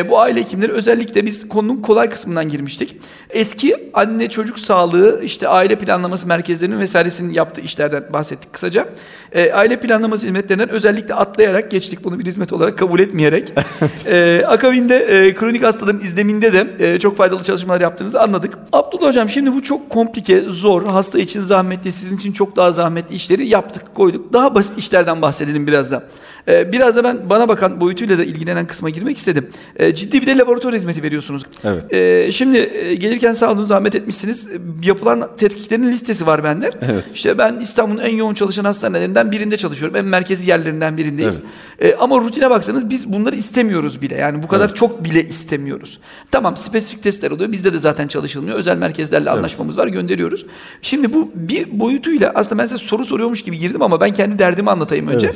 Bu 0.08 0.20
aile 0.20 0.40
hekimleri 0.40 0.72
özellikle 0.72 1.26
biz 1.26 1.48
konunun 1.48 1.76
kolay 1.76 2.10
kısmından 2.10 2.48
girmiştik. 2.48 2.96
Eski 3.36 3.90
anne 3.94 4.28
çocuk 4.30 4.58
sağlığı 4.58 5.20
işte 5.24 5.48
aile 5.48 5.78
planlaması 5.78 6.26
merkezlerinin 6.26 6.80
vesairesinin 6.80 7.32
yaptığı 7.32 7.60
işlerden 7.60 8.04
bahsettik 8.12 8.52
kısaca. 8.52 8.88
E, 9.32 9.52
aile 9.52 9.80
planlaması 9.80 10.26
hizmetlerinden 10.26 10.68
özellikle 10.68 11.14
atlayarak 11.14 11.70
geçtik 11.70 12.04
bunu 12.04 12.18
bir 12.18 12.26
hizmet 12.26 12.52
olarak 12.52 12.78
kabul 12.78 13.00
etmeyerek. 13.00 13.52
e, 14.06 14.42
akabinde 14.46 14.96
e, 14.96 15.34
kronik 15.34 15.62
hastaların 15.62 16.00
izleminde 16.00 16.52
de 16.52 16.66
e, 16.78 16.98
çok 16.98 17.16
faydalı 17.16 17.42
çalışmalar 17.42 17.80
yaptığınızı 17.80 18.20
anladık. 18.20 18.58
Abdullah 18.72 19.08
Hocam 19.08 19.28
şimdi 19.28 19.52
bu 19.52 19.62
çok 19.62 19.90
komplike, 19.90 20.40
zor, 20.40 20.84
hasta 20.84 21.18
için 21.18 21.40
zahmetli, 21.40 21.92
sizin 21.92 22.16
için 22.16 22.32
çok 22.32 22.56
daha 22.56 22.72
zahmetli 22.72 23.14
işleri 23.14 23.48
yaptık, 23.48 23.94
koyduk. 23.94 24.32
Daha 24.32 24.54
basit 24.54 24.78
işlerden 24.78 25.22
bahsedelim 25.22 25.66
biraz 25.66 25.90
da. 25.90 26.02
Ee, 26.48 26.72
biraz 26.72 26.96
da 26.96 27.04
ben 27.04 27.30
bana 27.30 27.48
bakan 27.48 27.80
boyutuyla 27.80 28.18
da 28.18 28.24
ilgilenen 28.24 28.66
kısma 28.66 28.90
girmek 28.90 29.18
istedim. 29.18 29.48
Ee, 29.76 29.94
ciddi 29.94 30.22
bir 30.22 30.26
de 30.26 30.38
laboratuvar 30.38 30.74
hizmeti 30.74 31.02
veriyorsunuz. 31.02 31.42
Evet. 31.64 31.94
Ee, 31.94 32.32
şimdi 32.32 32.58
e, 32.58 32.94
gelirken 32.94 33.34
sağ 33.34 33.52
olun 33.52 33.64
zahmet 33.64 33.94
etmişsiniz. 33.94 34.48
Yapılan 34.82 35.28
tetkiklerin 35.36 35.92
listesi 35.92 36.26
var 36.26 36.44
bende. 36.44 36.70
Evet. 36.92 37.04
İşte 37.14 37.38
ben 37.38 37.58
İstanbul'un 37.60 38.00
en 38.00 38.16
yoğun 38.16 38.34
çalışan 38.34 38.64
hastanelerinden 38.64 39.32
birinde 39.32 39.56
çalışıyorum. 39.56 39.96
En 39.96 40.04
merkezi 40.04 40.48
yerlerinden 40.48 40.96
birindeyiz. 40.96 41.40
Ee, 41.80 41.94
ama 41.94 42.18
rutine 42.20 42.50
baksanız 42.50 42.90
biz 42.90 43.12
bunları 43.12 43.36
istemiyoruz 43.36 44.02
bile. 44.02 44.14
Yani 44.14 44.42
bu 44.42 44.48
kadar 44.48 44.74
çok 44.74 45.04
bile 45.04 45.24
istemiyoruz. 45.24 45.98
Tamam 46.30 46.56
spesifik 46.56 47.02
testler 47.02 47.30
oluyor. 47.30 47.52
Bizde 47.52 47.72
de 47.72 47.78
zaten 47.78 48.08
çalışılmıyor. 48.08 48.58
Özel 48.58 48.76
merkezlerle 48.76 49.30
anlaşmamız 49.30 49.78
var. 49.78 49.86
Gönderiyoruz. 49.86 50.46
Şimdi 50.82 51.12
bu 51.12 51.30
bir 51.34 51.80
boyutuyla 51.80 52.32
aslında 52.34 52.62
ben 52.62 52.66
size 52.66 52.84
soru 52.84 53.04
soruyormuş 53.04 53.42
gibi 53.42 53.58
girdim 53.58 53.82
ama 53.82 54.00
ben 54.00 54.14
kendi 54.14 54.38
derdimi 54.38 54.70
anlatayım 54.70 55.08
önce. 55.08 55.30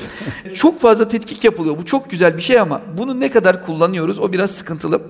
çok 0.55 0.81
fazla 0.81 1.00
tetkik 1.09 1.45
yapılıyor. 1.45 1.79
Bu 1.79 1.85
çok 1.85 2.11
güzel 2.11 2.37
bir 2.37 2.43
şey 2.43 2.61
ama 2.61 2.81
bunu 2.99 3.21
ne 3.21 3.31
kadar 3.31 3.67
kullanıyoruz 3.67 4.19
o 4.19 4.33
biraz 4.33 4.51
sıkıntılı. 4.51 5.01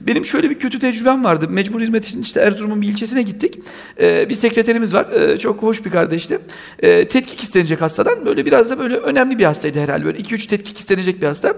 Benim 0.00 0.24
şöyle 0.24 0.50
bir 0.50 0.58
kötü 0.58 0.78
tecrübem 0.78 1.24
vardı. 1.24 1.48
Mecbur 1.48 1.80
hizmet 1.80 2.08
için 2.08 2.22
işte 2.22 2.40
Erzurum'un 2.40 2.82
bir 2.82 2.88
ilçesine 2.88 3.22
gittik. 3.22 3.58
Ee, 4.00 4.28
bir 4.28 4.34
sekreterimiz 4.34 4.94
var. 4.94 5.06
Ee, 5.12 5.38
çok 5.38 5.62
hoş 5.62 5.84
bir 5.84 5.90
kardeşti. 5.90 6.38
Ee, 6.78 7.08
tetkik 7.08 7.42
istenecek 7.42 7.80
hastadan. 7.80 8.26
Böyle 8.26 8.46
biraz 8.46 8.70
da 8.70 8.78
böyle 8.78 8.96
önemli 8.96 9.38
bir 9.38 9.44
hastaydı 9.44 9.80
herhalde. 9.80 10.04
Böyle 10.04 10.18
2-3 10.18 10.48
tetkik 10.48 10.78
istenecek 10.78 11.22
bir 11.22 11.26
hasta. 11.26 11.54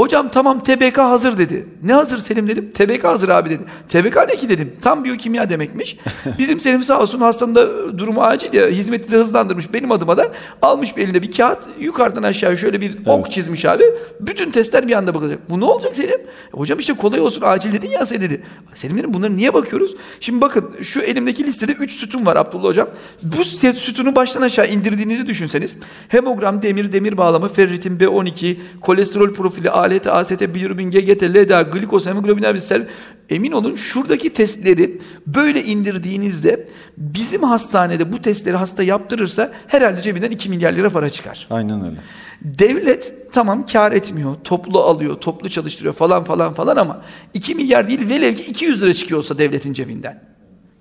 Hocam 0.00 0.28
tamam 0.28 0.60
TBK 0.64 0.98
hazır 0.98 1.38
dedi. 1.38 1.66
Ne 1.82 1.92
hazır 1.92 2.18
Selim 2.18 2.48
dedim. 2.48 2.70
TBK 2.70 3.04
hazır 3.04 3.28
abi 3.28 3.50
dedi. 3.50 3.62
TBK 3.88 4.16
ne 4.28 4.36
ki 4.36 4.48
dedim. 4.48 4.72
Tam 4.82 5.04
biyokimya 5.04 5.50
demekmiş. 5.50 5.96
Bizim 6.38 6.60
Selim 6.60 6.84
sağ 6.84 7.00
olsun 7.00 7.20
hastanın 7.20 7.54
da 7.54 7.98
durumu 7.98 8.22
acil 8.22 8.54
ya. 8.54 8.68
Hizmeti 8.68 9.12
de 9.12 9.16
hızlandırmış. 9.16 9.74
Benim 9.74 9.92
adıma 9.92 10.16
da 10.16 10.32
almış 10.62 10.96
bir 10.96 11.02
elinde 11.02 11.22
bir 11.22 11.30
kağıt 11.30 11.58
yukarıdan 11.80 12.22
aşağı 12.22 12.56
şöyle 12.58 12.80
bir 12.80 12.96
ok 13.06 13.32
çizmiş 13.32 13.64
abi. 13.64 13.84
Bütün 14.20 14.50
testler 14.50 14.88
bir 14.88 14.92
anda 14.92 15.14
bakılacak. 15.14 15.50
Bu 15.50 15.60
ne 15.60 15.64
olacak 15.64 15.96
Selim? 15.96 16.20
E, 16.20 16.58
hocam 16.58 16.78
işte 16.78 16.92
kolay 16.92 17.20
olsun 17.20 17.42
acil 17.44 17.72
dedin 17.72 17.90
ya 17.90 18.06
sen 18.06 18.20
dedi. 18.20 18.42
Selim 18.74 18.98
dedim 18.98 19.14
bunları 19.14 19.36
niye 19.36 19.54
bakıyoruz? 19.54 19.96
Şimdi 20.20 20.40
bakın 20.40 20.70
şu 20.82 21.00
elimdeki 21.00 21.44
listede 21.44 21.72
3 21.72 21.92
sütun 21.92 22.26
var 22.26 22.36
Abdullah 22.36 22.64
hocam. 22.64 22.88
Bu 23.22 23.44
sütunu 23.44 24.14
baştan 24.14 24.42
aşağı 24.42 24.68
indirdiğinizi 24.68 25.26
düşünseniz 25.26 25.76
hemogram, 26.08 26.62
demir, 26.62 26.92
demir 26.92 27.16
bağlama, 27.16 27.48
ferritin, 27.48 27.98
B12, 27.98 28.56
kolesterol 28.80 29.32
profili, 29.32 29.70
ALT, 29.90 30.06
AST, 30.06 30.40
bilirubin, 30.40 30.90
GGT, 30.90 31.22
LDA, 31.22 31.62
glikoz, 31.62 32.06
hemoglobin, 32.06 32.58
sel 32.58 32.86
Emin 33.30 33.52
olun 33.52 33.74
şuradaki 33.74 34.32
testleri 34.32 34.98
böyle 35.26 35.64
indirdiğinizde 35.64 36.68
bizim 36.96 37.42
hastanede 37.42 38.12
bu 38.12 38.20
testleri 38.22 38.56
hasta 38.56 38.82
yaptırırsa 38.82 39.52
herhalde 39.66 40.02
cebinden 40.02 40.30
2 40.30 40.48
milyar 40.48 40.72
lira 40.72 40.90
para 40.90 41.10
çıkar. 41.10 41.46
Aynen 41.50 41.84
öyle. 41.84 41.96
Devlet 42.42 43.32
tamam 43.32 43.66
kar 43.66 43.92
etmiyor, 43.92 44.34
toplu 44.44 44.80
alıyor, 44.80 45.14
toplu 45.14 45.48
çalıştırıyor 45.48 45.94
falan 45.94 46.24
falan 46.24 46.52
falan 46.54 46.76
ama 46.76 47.02
2 47.34 47.54
milyar 47.54 47.88
değil 47.88 48.08
velev 48.08 48.34
ki 48.34 48.42
200 48.42 48.82
lira 48.82 48.92
çıkıyorsa 48.92 49.38
devletin 49.38 49.72
cebinden. 49.72 50.22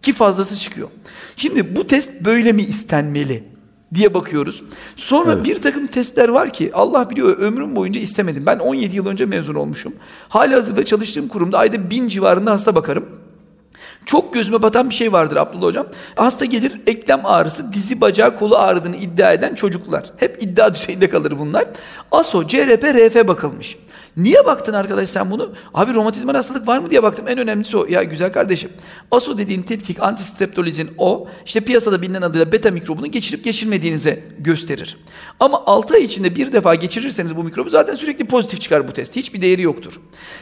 Ki 0.02 0.14
fazlası 0.14 0.58
çıkıyor. 0.58 0.88
Şimdi 1.36 1.76
bu 1.76 1.88
test 1.88 2.26
böyle 2.26 2.52
mi 2.52 2.62
istenmeli? 2.62 3.44
Diye 3.94 4.14
bakıyoruz. 4.14 4.64
Sonra 4.96 5.34
Evet. 5.34 5.46
bir 5.46 5.62
takım 5.62 5.88
testler 5.88 6.30
var 6.30 6.54
ki 6.54 6.72
Allah 6.74 7.10
biliyor 7.10 7.38
ömrüm 7.38 7.76
boyunca 7.76 8.02
istemedim. 8.02 8.46
Ben 8.46 8.60
17 8.60 8.96
yıl 8.96 9.06
önce 9.08 9.26
mezun 9.26 9.56
olmuşum. 9.56 9.94
Hali 10.30 10.54
hazırda 10.56 10.86
çalıştığım 10.86 11.28
kurumda 11.28 11.58
ayda 11.58 11.90
bin 11.90 12.08
civarında 12.08 12.52
hasta 12.52 12.76
bakarım. 12.76 13.06
Çok 14.06 14.34
gözüme 14.34 14.62
batan 14.62 14.90
bir 14.90 14.96
şey 14.96 15.14
vardır 15.14 15.36
Abdullah 15.36 15.64
Hocam. 15.66 15.88
Hasta 16.16 16.46
gelir 16.46 16.82
eklem 16.88 17.26
ağrısı, 17.26 17.74
dizi 17.74 18.02
bacağı, 18.02 18.36
kolu 18.36 18.58
ağrıdığını 18.58 18.96
iddia 18.96 19.34
eden 19.34 19.56
çocuklar. 19.56 20.12
Hep 20.18 20.44
iddia 20.44 20.74
düzeyinde 20.76 21.10
kalır 21.10 21.34
bunlar. 21.40 21.66
ASO, 22.12 22.48
CRP, 22.48 22.84
RF 22.84 23.28
bakılmış. 23.28 23.78
Niye 24.20 24.46
baktın 24.46 24.74
arkadaş 24.74 25.10
sen 25.10 25.32
bunu? 25.32 25.52
Abi 25.74 25.94
romatizmal 25.94 26.34
hastalık 26.36 26.68
var 26.68 26.80
mı 26.80 26.90
diye 26.90 27.04
baktım. 27.04 27.28
En 27.28 27.38
önemlisi 27.38 27.78
o. 27.78 27.86
Ya 27.90 28.04
güzel 28.04 28.34
kardeşim. 28.34 28.70
ASO 29.12 29.38
dediğin 29.38 29.62
tetkik 29.62 30.04
antistreptolizin 30.04 30.90
o 30.98 31.28
işte 31.46 31.60
piyasada 31.60 32.02
bilinen 32.02 32.22
adıyla 32.22 32.52
beta 32.52 32.72
mikrobunu 32.72 33.08
geçirip 33.08 33.44
geçirmediğinize 33.44 34.24
gösterir. 34.40 34.98
Ama 35.40 35.64
6 35.66 35.94
ay 35.94 36.04
içinde 36.04 36.36
bir 36.36 36.54
defa 36.54 36.76
geçirirseniz 36.76 37.38
bu 37.38 37.44
mikrobu 37.44 37.70
zaten 37.70 37.96
sürekli 37.96 38.26
pozitif 38.26 38.62
çıkar 38.62 38.88
bu 38.88 38.94
test. 38.94 39.16
Hiçbir 39.16 39.42
değeri 39.42 39.62
yoktur. 39.62 40.00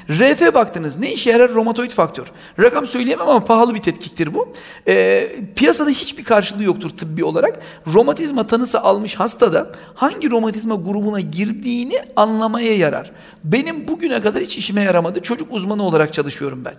RF 0.09 0.53
baktınız 0.53 0.99
ne 0.99 1.13
işe 1.13 1.29
yarar? 1.29 1.53
Romatoid 1.53 1.91
faktör. 1.91 2.31
Rakam 2.59 2.85
söyleyemem 2.87 3.29
ama 3.29 3.45
pahalı 3.45 3.75
bir 3.75 3.79
tetkiktir 3.79 4.33
bu. 4.33 4.53
Ee, 4.87 5.29
piyasada 5.55 5.89
hiçbir 5.89 6.23
karşılığı 6.23 6.63
yoktur 6.63 6.89
tıbbi 6.89 7.23
olarak. 7.23 7.59
Romatizma 7.93 8.47
tanısı 8.47 8.81
almış 8.81 9.15
hastada 9.15 9.71
hangi 9.95 10.31
romatizma 10.31 10.75
grubuna 10.75 11.19
girdiğini 11.19 12.01
anlamaya 12.15 12.75
yarar. 12.75 13.11
Benim 13.43 13.66
bugüne 13.87 14.21
kadar 14.21 14.43
hiç 14.43 14.57
işime 14.57 14.81
yaramadı. 14.81 15.21
Çocuk 15.21 15.53
uzmanı 15.53 15.83
olarak 15.83 16.13
çalışıyorum 16.13 16.61
ben. 16.65 16.73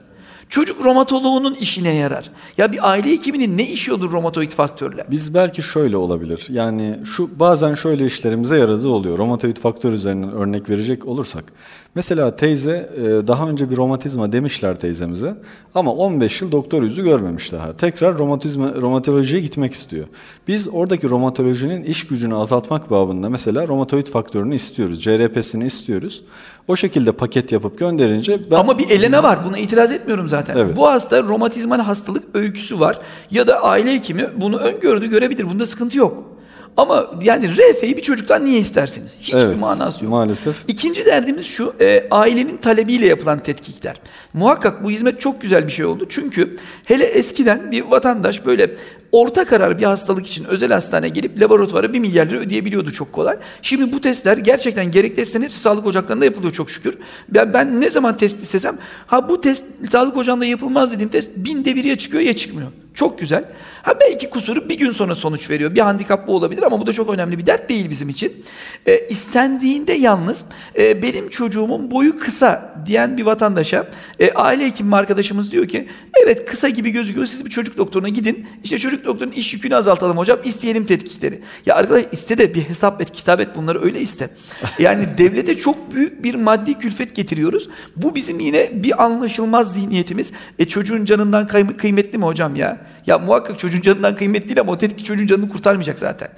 Çocuk 0.49 0.85
romatoloğunun 0.85 1.55
işine 1.55 1.95
yarar. 1.95 2.31
Ya 2.59 2.73
bir 2.73 2.91
aile 2.91 3.11
hekiminin 3.11 3.59
ne 3.59 3.71
işi 3.71 3.93
olur 3.93 4.13
romatoid 4.13 4.53
faktörle? 4.53 5.07
Biz 5.11 5.35
belki 5.35 5.63
şöyle 5.63 5.97
olabilir. 5.97 6.47
Yani 6.51 6.99
şu 7.05 7.41
bazen 7.41 7.75
şöyle 7.75 8.07
işlerimize 8.07 8.59
yaradığı 8.59 8.89
oluyor. 8.89 9.19
Romatoid 9.19 9.57
faktör 9.57 9.93
üzerinden 9.93 10.33
örnek 10.33 10.69
verecek 10.71 11.07
olursak. 11.07 11.45
Mesela 11.99 12.37
teyze 12.37 12.91
e, 12.97 13.27
daha 13.27 13.49
önce 13.49 13.71
bir 13.71 13.77
romatizma 13.77 14.33
demişler 14.33 14.81
teyzemize 14.81 15.35
ama 15.75 15.93
15 15.93 16.43
yıl 16.43 16.53
doktor 16.53 16.83
yüzü 16.83 17.05
görmemiş 17.05 17.53
daha. 17.53 17.77
Tekrar 17.77 18.19
romatizma 18.19 18.75
romatolojiye 18.75 19.41
gitmek 19.41 19.73
istiyor. 19.73 20.07
Biz 20.49 20.69
oradaki 20.73 21.11
romatolojinin 21.11 21.83
iş 21.83 22.07
gücünü 22.07 22.35
azaltmak 22.35 22.91
babında 22.91 23.31
mesela 23.31 23.69
romatoid 23.69 24.07
faktörünü 24.07 24.55
istiyoruz. 24.55 25.03
CRP'sini 25.03 25.67
istiyoruz. 25.67 26.23
O 26.69 26.77
şekilde 26.77 27.13
paket 27.13 27.53
yapıp 27.53 27.79
gönderince 27.79 28.51
ben 28.51 28.57
Ama 28.57 28.79
bir 28.79 28.91
eleme 28.91 29.23
var. 29.23 29.39
Buna 29.45 29.59
itiraz 29.59 29.93
etmiyorum 29.93 30.29
zaten. 30.29 30.57
Evet. 30.57 30.77
Bu 30.77 30.87
hasta 30.87 31.23
romatizmal 31.23 31.81
hastalık 31.81 32.25
öyküsü 32.35 32.81
var. 32.81 32.99
Ya 33.31 33.47
da 33.47 33.63
aile 33.63 33.95
hekimi 33.95 34.25
bunu 34.37 34.57
öngördü 34.57 35.11
görebilir. 35.11 35.51
Bunda 35.51 35.67
sıkıntı 35.67 35.99
yok. 35.99 36.38
Ama 36.79 37.11
yani 37.23 37.49
RF'yi 37.57 37.97
bir 37.97 38.03
çocuktan 38.03 38.45
niye 38.45 38.59
istersiniz? 38.59 39.11
Hiçbir 39.21 39.39
Evet, 39.39 39.59
manası 39.59 40.05
yok. 40.05 40.11
maalesef. 40.13 40.57
İkinci 40.69 41.07
derdimiz 41.07 41.47
şu, 41.47 41.75
e, 41.81 42.09
ailenin 42.11 42.57
talebiyle 42.57 43.07
yapılan 43.07 43.39
tetkikler. 43.39 44.01
Muhakkak 44.35 44.85
bu 44.85 44.91
hizmet 44.91 45.21
çok 45.21 45.43
güzel 45.43 45.67
bir 45.67 45.73
şey 45.73 45.85
oldu. 45.85 46.07
Çünkü 46.09 46.57
hele 46.85 47.05
eskiden 47.05 47.71
bir 47.71 47.83
vatandaş 47.83 48.47
böyle 48.47 48.71
orta 49.13 49.45
karar 49.45 49.79
bir 49.79 49.85
hastalık 49.85 50.27
için 50.27 50.45
özel 50.45 50.73
hastaneye 50.73 51.09
gelip 51.09 51.41
laboratuvara 51.41 51.93
bir 51.93 51.99
milyar 51.99 52.27
lira 52.27 52.39
ödeyebiliyordu 52.39 52.91
çok 52.91 53.13
kolay. 53.13 53.37
Şimdi 53.63 53.93
bu 53.93 54.01
testler 54.01 54.37
gerçekten 54.37 54.91
gerekli 54.91 55.15
testlerin 55.15 55.45
hepsi 55.45 55.61
sağlık 55.61 55.87
ocaklarında 55.87 56.25
yapılıyor 56.25 56.53
çok 56.53 56.71
şükür. 56.71 56.99
Ben, 57.29 57.55
ben 57.55 57.81
ne 57.81 57.91
zaman 57.91 58.17
test 58.17 58.43
istesem 58.43 58.79
ha 59.07 59.29
bu 59.29 59.41
test 59.41 59.65
sağlık 59.93 60.17
ocağında 60.17 60.45
yapılmaz 60.45 60.93
dediğim 60.93 61.11
test 61.11 61.31
binde 61.37 61.77
bir 61.77 61.85
ya 61.85 61.99
çıkıyor 61.99 62.23
ya 62.23 62.37
çıkmıyor. 62.37 62.69
Çok 62.99 63.19
güzel. 63.19 63.45
Ha 63.83 63.95
belki 64.01 64.31
kusuru 64.31 64.69
bir 64.69 64.79
gün 64.79 64.91
sonra 64.91 65.15
sonuç 65.15 65.51
veriyor. 65.51 65.75
Bir 65.75 65.81
handikap 65.81 66.29
bu 66.29 66.37
olabilir 66.37 66.63
ama 66.63 66.81
bu 66.81 66.87
da 66.87 66.93
çok 66.93 67.11
önemli 67.11 67.39
bir 67.39 67.47
dert 67.47 67.69
değil 67.69 67.91
bizim 67.91 68.09
için. 68.09 68.45
E, 68.87 69.07
istendiğinde 69.09 69.93
yalnız 69.93 70.45
e, 70.79 71.03
benim 71.03 71.29
çocuğumun 71.29 71.91
boyu 71.91 72.19
kısa 72.19 72.75
diyen 72.87 73.17
bir 73.17 73.23
vatandaşa 73.23 73.87
e, 74.19 74.33
aile 74.33 74.67
hekimi 74.67 74.97
arkadaşımız 74.97 75.53
diyor 75.53 75.69
ki 75.69 75.89
evet 76.25 76.47
kısa 76.47 76.69
gibi 76.69 76.91
gözüküyor 76.91 77.27
siz 77.27 77.45
bir 77.45 77.51
çocuk 77.51 77.77
doktoruna 77.77 78.09
gidin. 78.09 78.47
İşte 78.65 78.79
çocuk 78.79 78.98
doktorunun 79.05 79.33
iş 79.33 79.55
yükünü 79.55 79.77
azaltalım 79.77 80.17
hocam 80.19 80.39
isteyelim 80.45 80.87
tetkikleri. 80.87 81.41
Ya 81.67 81.75
arkadaş 81.77 82.05
iste 82.13 82.39
de 82.39 82.55
bir 82.55 82.63
hesap 82.63 83.03
et 83.03 83.13
kitap 83.13 83.41
et 83.41 83.49
bunları 83.57 83.83
öyle 83.85 84.01
iste. 84.01 84.31
Yani 84.79 85.07
devlete 85.19 85.55
çok 85.57 85.95
büyük 85.95 86.25
bir 86.25 86.35
maddi 86.35 86.75
külfet 86.79 87.17
getiriyoruz. 87.17 87.69
Bu 87.97 88.15
bizim 88.15 88.41
yine 88.41 88.71
bir 88.83 89.05
anlaşılmaz 89.05 89.73
zihniyetimiz. 89.75 90.31
E 90.59 90.65
çocuğun 90.69 91.05
canından 91.05 91.47
kıym- 91.47 91.77
kıymetli 91.77 92.19
mi 92.19 92.25
hocam 92.25 92.57
ya? 92.57 92.79
Ya 93.07 93.19
muhakkak 93.19 93.59
çocuğun 93.59 93.81
canından 93.81 94.17
kıymetli 94.17 94.49
değil 94.49 94.61
ama 94.61 94.73
o 94.73 94.79
tetkik 94.79 95.07
çocuğun 95.07 95.27
canını 95.27 95.49
kurtarmayacak 95.49 95.99
zaten. 95.99 96.29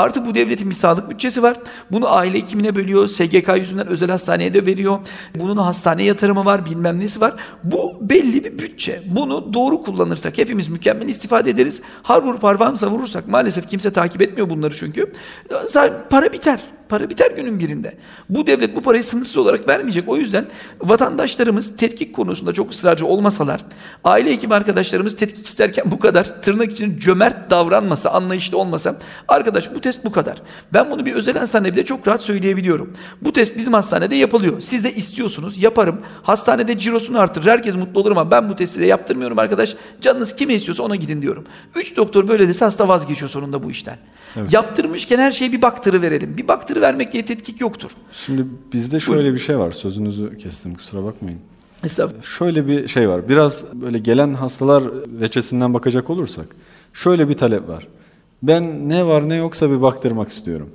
Artı 0.00 0.24
bu 0.24 0.34
devletin 0.34 0.70
bir 0.70 0.74
sağlık 0.74 1.10
bütçesi 1.10 1.42
var. 1.42 1.56
Bunu 1.92 2.12
aile 2.14 2.38
hekimine 2.38 2.74
bölüyor. 2.74 3.08
SGK 3.08 3.56
yüzünden 3.58 3.86
özel 3.86 4.10
hastaneye 4.10 4.54
de 4.54 4.66
veriyor. 4.66 4.98
Bunun 5.34 5.56
hastane 5.56 6.04
yatırımı 6.04 6.44
var 6.44 6.66
bilmem 6.66 7.00
nesi 7.00 7.20
var. 7.20 7.34
Bu 7.64 7.98
belli 8.00 8.44
bir 8.44 8.58
bütçe. 8.58 9.02
Bunu 9.06 9.54
doğru 9.54 9.82
kullanırsak 9.82 10.38
hepimiz 10.38 10.68
mükemmel 10.68 11.08
istifade 11.08 11.50
ederiz. 11.50 11.80
Har 12.02 12.22
vurup 12.22 12.42
harvam 12.42 12.76
savurursak 12.76 13.28
maalesef 13.28 13.68
kimse 13.68 13.92
takip 13.92 14.22
etmiyor 14.22 14.50
bunları 14.50 14.74
çünkü. 14.76 15.12
Para 16.10 16.32
biter. 16.32 16.60
Para 16.90 17.10
biter 17.10 17.30
günün 17.30 17.58
birinde. 17.58 17.94
Bu 18.28 18.46
devlet 18.46 18.76
bu 18.76 18.82
parayı 18.82 19.04
sınırsız 19.04 19.36
olarak 19.36 19.68
vermeyecek. 19.68 20.08
O 20.08 20.16
yüzden 20.16 20.46
vatandaşlarımız 20.80 21.76
tetkik 21.76 22.14
konusunda 22.14 22.52
çok 22.52 22.70
ısrarcı 22.70 23.06
olmasalar, 23.06 23.64
aile 24.04 24.32
hekim 24.32 24.52
arkadaşlarımız 24.52 25.16
tetkik 25.16 25.46
isterken 25.46 25.84
bu 25.90 25.98
kadar 25.98 26.42
tırnak 26.42 26.72
için 26.72 26.98
cömert 26.98 27.50
davranmasa, 27.50 28.10
anlayışlı 28.10 28.58
olmasa, 28.58 28.98
arkadaş 29.28 29.74
bu 29.74 29.80
test 29.80 30.04
bu 30.04 30.12
kadar. 30.12 30.42
Ben 30.72 30.90
bunu 30.90 31.06
bir 31.06 31.12
özel 31.12 31.38
hastanede 31.38 31.72
bile 31.72 31.84
çok 31.84 32.08
rahat 32.08 32.22
söyleyebiliyorum. 32.22 32.92
Bu 33.22 33.32
test 33.32 33.56
bizim 33.56 33.72
hastanede 33.72 34.14
yapılıyor. 34.14 34.60
Siz 34.60 34.84
de 34.84 34.94
istiyorsunuz, 34.94 35.62
yaparım. 35.62 36.00
Hastanede 36.22 36.78
cirosunu 36.78 37.18
artırır, 37.18 37.46
herkes 37.46 37.76
mutlu 37.76 38.00
olur 38.00 38.10
ama 38.10 38.30
ben 38.30 38.50
bu 38.50 38.56
testi 38.56 38.80
de 38.80 38.86
yaptırmıyorum 38.86 39.38
arkadaş. 39.38 39.76
Canınız 40.00 40.34
kime 40.34 40.54
istiyorsa 40.54 40.82
ona 40.82 40.96
gidin 40.96 41.22
diyorum. 41.22 41.44
Üç 41.76 41.96
doktor 41.96 42.28
böyle 42.28 42.48
dese 42.48 42.64
hasta 42.64 42.88
vazgeçiyor 42.88 43.28
sonunda 43.28 43.62
bu 43.62 43.70
işten. 43.70 43.98
Yaptırmışken 44.50 45.18
her 45.18 45.32
şeye 45.32 45.52
bir 45.52 45.62
baktırı 45.62 46.02
verelim. 46.02 46.36
Bir 46.36 46.48
baktırı 46.48 46.79
vermek 46.80 47.12
diye 47.12 47.24
tetkik 47.24 47.60
yoktur. 47.60 47.90
Şimdi 48.12 48.44
bizde 48.72 49.00
şöyle 49.00 49.34
bir 49.34 49.38
şey 49.38 49.58
var. 49.58 49.72
Sözünüzü 49.72 50.38
kestim 50.38 50.74
kusura 50.74 51.04
bakmayın. 51.04 51.38
Estağfurullah. 51.84 52.22
Şöyle 52.22 52.66
bir 52.66 52.88
şey 52.88 53.08
var. 53.08 53.28
Biraz 53.28 53.64
böyle 53.72 53.98
gelen 53.98 54.34
hastalar 54.34 54.84
veçesinden 55.20 55.74
bakacak 55.74 56.10
olursak 56.10 56.46
şöyle 56.92 57.28
bir 57.28 57.34
talep 57.34 57.68
var. 57.68 57.86
Ben 58.42 58.88
ne 58.88 59.06
var 59.06 59.28
ne 59.28 59.36
yoksa 59.36 59.70
bir 59.70 59.82
baktırmak 59.82 60.30
istiyorum. 60.30 60.68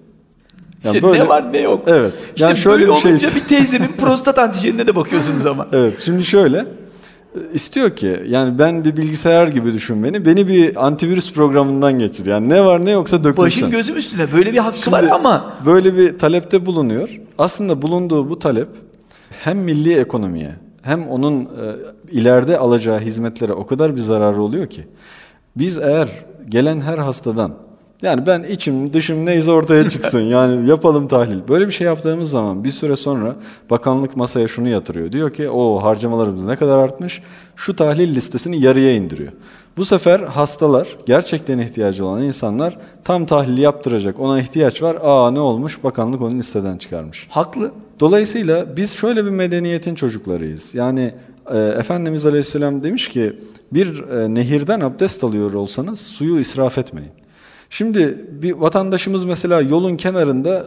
Yani 0.83 0.95
İşte 0.95 1.11
ne 1.11 1.27
var 1.27 1.53
ne 1.53 1.61
yok. 1.61 1.83
Evet. 1.87 2.13
İşte 2.35 2.47
Yani 2.47 2.57
şöyle 2.57 2.87
böyle 2.87 2.95
bir 2.97 3.01
şey 3.01 3.11
olunca 3.11 3.35
bir 3.35 3.43
teyzemin 3.43 3.87
prostat 3.87 4.39
antijenine 4.39 4.87
de 4.87 4.95
bakıyorsunuz 4.95 5.45
ama. 5.45 5.67
Evet. 5.73 5.99
Şimdi 5.99 6.23
şöyle 6.25 6.65
istiyor 7.53 7.95
ki 7.95 8.23
yani 8.27 8.59
ben 8.59 8.85
bir 8.85 8.97
bilgisayar 8.97 9.47
gibi 9.47 9.73
düşün 9.73 10.03
beni. 10.03 10.25
Beni 10.25 10.47
bir 10.47 10.85
antivirüs 10.87 11.33
programından 11.33 11.99
geçir. 11.99 12.25
Yani 12.25 12.49
ne 12.49 12.65
var 12.65 12.85
ne 12.85 12.91
yoksa 12.91 13.23
dökülsün. 13.23 13.43
Başım 13.43 13.71
gözüm 13.71 13.97
üstüne 13.97 14.31
böyle 14.31 14.53
bir 14.53 14.57
hakkı 14.57 14.91
var 14.91 14.99
Şimdi 14.99 15.13
ama 15.13 15.53
böyle 15.65 15.97
bir 15.97 16.19
talepte 16.19 16.65
bulunuyor. 16.65 17.19
Aslında 17.37 17.81
bulunduğu 17.81 18.29
bu 18.29 18.39
talep 18.39 18.67
hem 19.29 19.57
milli 19.57 19.99
ekonomiye 19.99 20.55
hem 20.81 21.07
onun 21.07 21.41
e, 21.41 21.47
ileride 22.11 22.57
alacağı 22.57 22.99
hizmetlere 22.99 23.53
o 23.53 23.65
kadar 23.65 23.95
bir 23.95 24.01
zararı 24.01 24.41
oluyor 24.41 24.67
ki. 24.67 24.87
Biz 25.55 25.77
eğer 25.77 26.09
gelen 26.49 26.81
her 26.81 26.97
hastadan 26.97 27.64
yani 28.05 28.25
ben 28.27 28.43
içim 28.43 28.93
dışım 28.93 29.25
neyse 29.25 29.51
ortaya 29.51 29.89
çıksın 29.89 30.21
yani 30.21 30.69
yapalım 30.69 31.07
tahlil. 31.07 31.39
Böyle 31.47 31.67
bir 31.67 31.71
şey 31.71 31.87
yaptığımız 31.87 32.29
zaman 32.29 32.63
bir 32.63 32.69
süre 32.69 32.95
sonra 32.95 33.35
bakanlık 33.69 34.15
masaya 34.17 34.47
şunu 34.47 34.67
yatırıyor. 34.67 35.11
Diyor 35.11 35.33
ki 35.33 35.49
o 35.49 35.83
harcamalarımız 35.83 36.43
ne 36.43 36.55
kadar 36.55 36.79
artmış 36.79 37.21
şu 37.55 37.75
tahlil 37.75 38.15
listesini 38.15 38.61
yarıya 38.61 38.95
indiriyor. 38.95 39.31
Bu 39.77 39.85
sefer 39.85 40.19
hastalar, 40.19 40.97
gerçekten 41.05 41.59
ihtiyacı 41.59 42.05
olan 42.05 42.23
insanlar 42.23 42.77
tam 43.03 43.25
tahlil 43.25 43.57
yaptıracak, 43.57 44.19
ona 44.19 44.39
ihtiyaç 44.39 44.81
var. 44.81 44.97
Aa 45.03 45.31
ne 45.31 45.39
olmuş? 45.39 45.83
Bakanlık 45.83 46.21
onu 46.21 46.35
listeden 46.35 46.77
çıkarmış. 46.77 47.27
Haklı. 47.29 47.71
Dolayısıyla 47.99 48.77
biz 48.77 48.93
şöyle 48.93 49.25
bir 49.25 49.29
medeniyetin 49.29 49.95
çocuklarıyız. 49.95 50.75
Yani 50.75 51.11
e, 51.51 51.57
Efendimiz 51.57 52.25
Aleyhisselam 52.25 52.83
demiş 52.83 53.09
ki 53.09 53.33
bir 53.73 54.03
e, 54.03 54.33
nehirden 54.33 54.79
abdest 54.79 55.23
alıyor 55.23 55.53
olsanız 55.53 55.99
suyu 55.99 56.39
israf 56.39 56.77
etmeyin. 56.77 57.11
Şimdi 57.69 58.25
bir 58.31 58.51
vatandaşımız 58.51 59.25
mesela 59.25 59.61
yolun 59.61 59.97
kenarında 59.97 60.65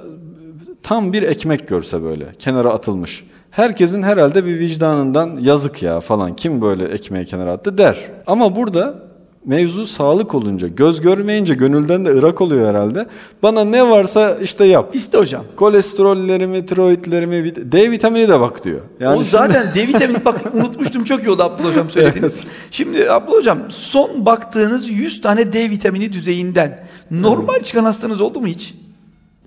tam 0.82 1.12
bir 1.12 1.22
ekmek 1.22 1.68
görse 1.68 2.02
böyle 2.02 2.26
kenara 2.38 2.72
atılmış. 2.72 3.24
Herkesin 3.50 4.02
herhalde 4.02 4.46
bir 4.46 4.58
vicdanından 4.58 5.38
yazık 5.40 5.82
ya 5.82 6.00
falan 6.00 6.36
kim 6.36 6.62
böyle 6.62 6.84
ekmeği 6.84 7.26
kenara 7.26 7.52
attı 7.52 7.78
der. 7.78 8.10
Ama 8.26 8.56
burada 8.56 9.07
mevzu 9.44 9.86
sağlık 9.86 10.34
olunca 10.34 10.68
göz 10.68 11.00
görmeyince 11.00 11.54
gönülden 11.54 12.04
de 12.04 12.10
ırak 12.10 12.40
oluyor 12.40 12.68
herhalde. 12.68 13.06
Bana 13.42 13.64
ne 13.64 13.88
varsa 13.88 14.38
işte 14.42 14.64
yap. 14.64 14.90
İste 14.92 15.18
hocam. 15.18 15.44
Kolesterollerimi, 15.56 16.66
tiroidlerimi, 16.66 17.72
D 17.72 17.90
vitamini 17.90 18.28
de 18.28 18.40
bak 18.40 18.64
diyor. 18.64 18.80
o 19.00 19.12
şimdi- 19.12 19.24
zaten 19.24 19.66
D 19.74 19.88
vitamini 19.88 20.24
bak 20.24 20.40
unutmuştum 20.54 21.04
çok 21.04 21.22
iyi 21.22 21.30
oldu 21.30 21.42
Abdullah 21.42 21.70
hocam 21.70 21.90
söylediniz. 21.90 22.44
Şimdi 22.70 23.10
Abdullah 23.10 23.38
hocam 23.38 23.58
son 23.68 24.26
baktığınız 24.26 24.88
100 24.88 25.20
tane 25.20 25.52
D 25.52 25.70
vitamini 25.70 26.12
düzeyinden 26.12 26.84
normal 27.10 27.60
çıkan 27.60 27.84
hastanız 27.84 28.20
oldu 28.20 28.40
mu 28.40 28.46
hiç? 28.46 28.74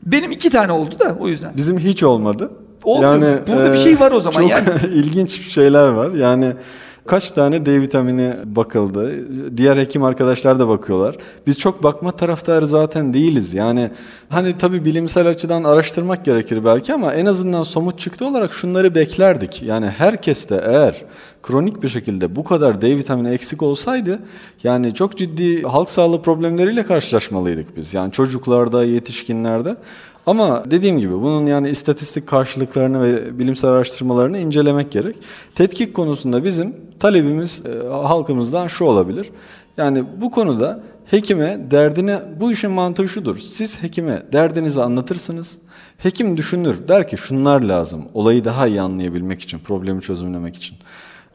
Benim 0.06 0.32
iki 0.32 0.50
tane 0.50 0.72
oldu 0.72 1.00
da 1.00 1.16
o 1.20 1.28
yüzden. 1.28 1.52
Bizim 1.58 1.80
hiç 1.80 2.04
olmadı. 2.04 2.52
Oldu. 2.84 3.02
Burada 3.48 3.74
bir 3.74 3.78
şey 3.78 4.00
var 4.00 4.12
o 4.12 4.20
zaman 4.20 4.42
çok 4.42 4.50
yani. 4.50 4.70
ilginç 4.94 5.52
şeyler 5.52 5.88
var. 5.88 6.12
Yani 6.12 6.54
kaç 7.06 7.32
tane 7.32 7.66
D 7.66 7.82
vitamini 7.82 8.34
bakıldı. 8.46 9.12
Diğer 9.58 9.78
hekim 9.78 10.04
arkadaşlar 10.04 10.60
da 10.60 10.68
bakıyorlar. 10.68 11.18
Biz 11.48 11.58
çok 11.58 11.84
bakma 11.84 12.12
taraftarı 12.12 12.68
zaten 12.68 13.14
değiliz. 13.14 13.54
Yani 13.54 13.90
hani 14.30 14.58
tabii 14.58 14.86
bilimsel 14.86 15.28
açıdan 15.28 15.64
araştırmak 15.64 16.26
gerekir 16.26 16.66
belki 16.66 16.94
ama 16.94 17.14
en 17.14 17.26
azından 17.26 17.64
somut 17.64 18.00
çıktı 18.00 18.26
olarak 18.26 18.54
şunları 18.54 18.96
beklerdik. 18.96 19.62
Yani 19.62 19.86
herkes 19.86 20.50
de 20.50 20.62
eğer 20.66 21.06
kronik 21.44 21.84
bir 21.84 21.90
şekilde 21.90 22.36
bu 22.36 22.44
kadar 22.44 22.82
D 22.82 22.98
vitamini 22.98 23.30
eksik 23.30 23.62
olsaydı 23.62 24.20
yani 24.64 24.94
çok 24.94 25.18
ciddi 25.18 25.64
halk 25.64 25.90
sağlığı 25.90 26.22
problemleriyle 26.22 26.84
karşılaşmalıydık 26.84 27.78
biz. 27.78 27.94
Yani 27.94 28.12
çocuklarda, 28.12 28.84
yetişkinlerde. 28.84 29.76
Ama 30.26 30.64
dediğim 30.72 31.00
gibi 31.00 31.14
bunun 31.14 31.46
yani 31.46 31.70
istatistik 31.70 32.28
karşılıklarını 32.28 33.04
ve 33.04 33.40
bilimsel 33.40 33.70
araştırmalarını 33.70 34.38
incelemek 34.38 34.92
gerek. 34.92 35.16
Tetkik 35.56 35.94
konusunda 35.94 36.44
bizim 36.44 36.76
talebimiz 37.00 37.64
e, 37.66 37.88
halkımızdan 37.88 38.68
şu 38.68 38.86
olabilir. 38.86 39.30
Yani 39.78 40.04
bu 40.22 40.32
konuda 40.32 40.84
hekime 41.06 41.68
derdine 41.72 42.20
bu 42.40 42.52
işin 42.52 42.72
mantığı 42.72 43.10
şudur. 43.10 43.38
Siz 43.38 43.84
hekime 43.84 44.24
derdinizi 44.34 44.82
anlatırsınız. 44.82 45.58
Hekim 45.98 46.38
düşünür 46.38 46.88
der 46.88 47.08
ki 47.08 47.18
şunlar 47.18 47.62
lazım 47.62 48.06
olayı 48.14 48.46
daha 48.46 48.68
iyi 48.68 48.82
anlayabilmek 48.82 49.42
için 49.42 49.60
problemi 49.60 50.02
çözümlemek 50.02 50.56
için. 50.56 50.78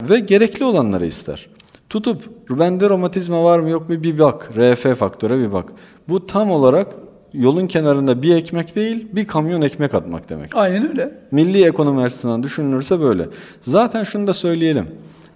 Ve 0.03 0.19
gerekli 0.19 0.65
olanları 0.65 1.07
ister. 1.07 1.49
Tutup 1.91 2.31
bende 2.51 2.89
romatizma 2.89 3.45
var 3.45 3.59
mı 3.59 3.71
yok 3.71 3.89
mu 3.89 4.03
bir 4.03 4.19
bak. 4.19 4.51
RF 4.57 4.99
faktöre 4.99 5.39
bir 5.39 5.53
bak. 5.53 5.73
Bu 6.09 6.27
tam 6.27 6.51
olarak 6.51 6.95
yolun 7.39 7.67
kenarında 7.67 8.23
bir 8.23 8.37
ekmek 8.37 8.77
değil 8.77 9.09
bir 9.13 9.27
kamyon 9.27 9.63
ekmek 9.63 9.95
atmak 9.95 10.29
demek. 10.29 10.57
Aynen 10.57 10.89
öyle. 10.89 11.15
Milli 11.31 11.65
ekonomi 11.65 12.03
açısından 12.03 12.43
düşünülürse 12.43 13.01
böyle. 13.01 13.29
Zaten 13.61 14.05
şunu 14.05 14.27
da 14.27 14.35
söyleyelim. 14.35 14.87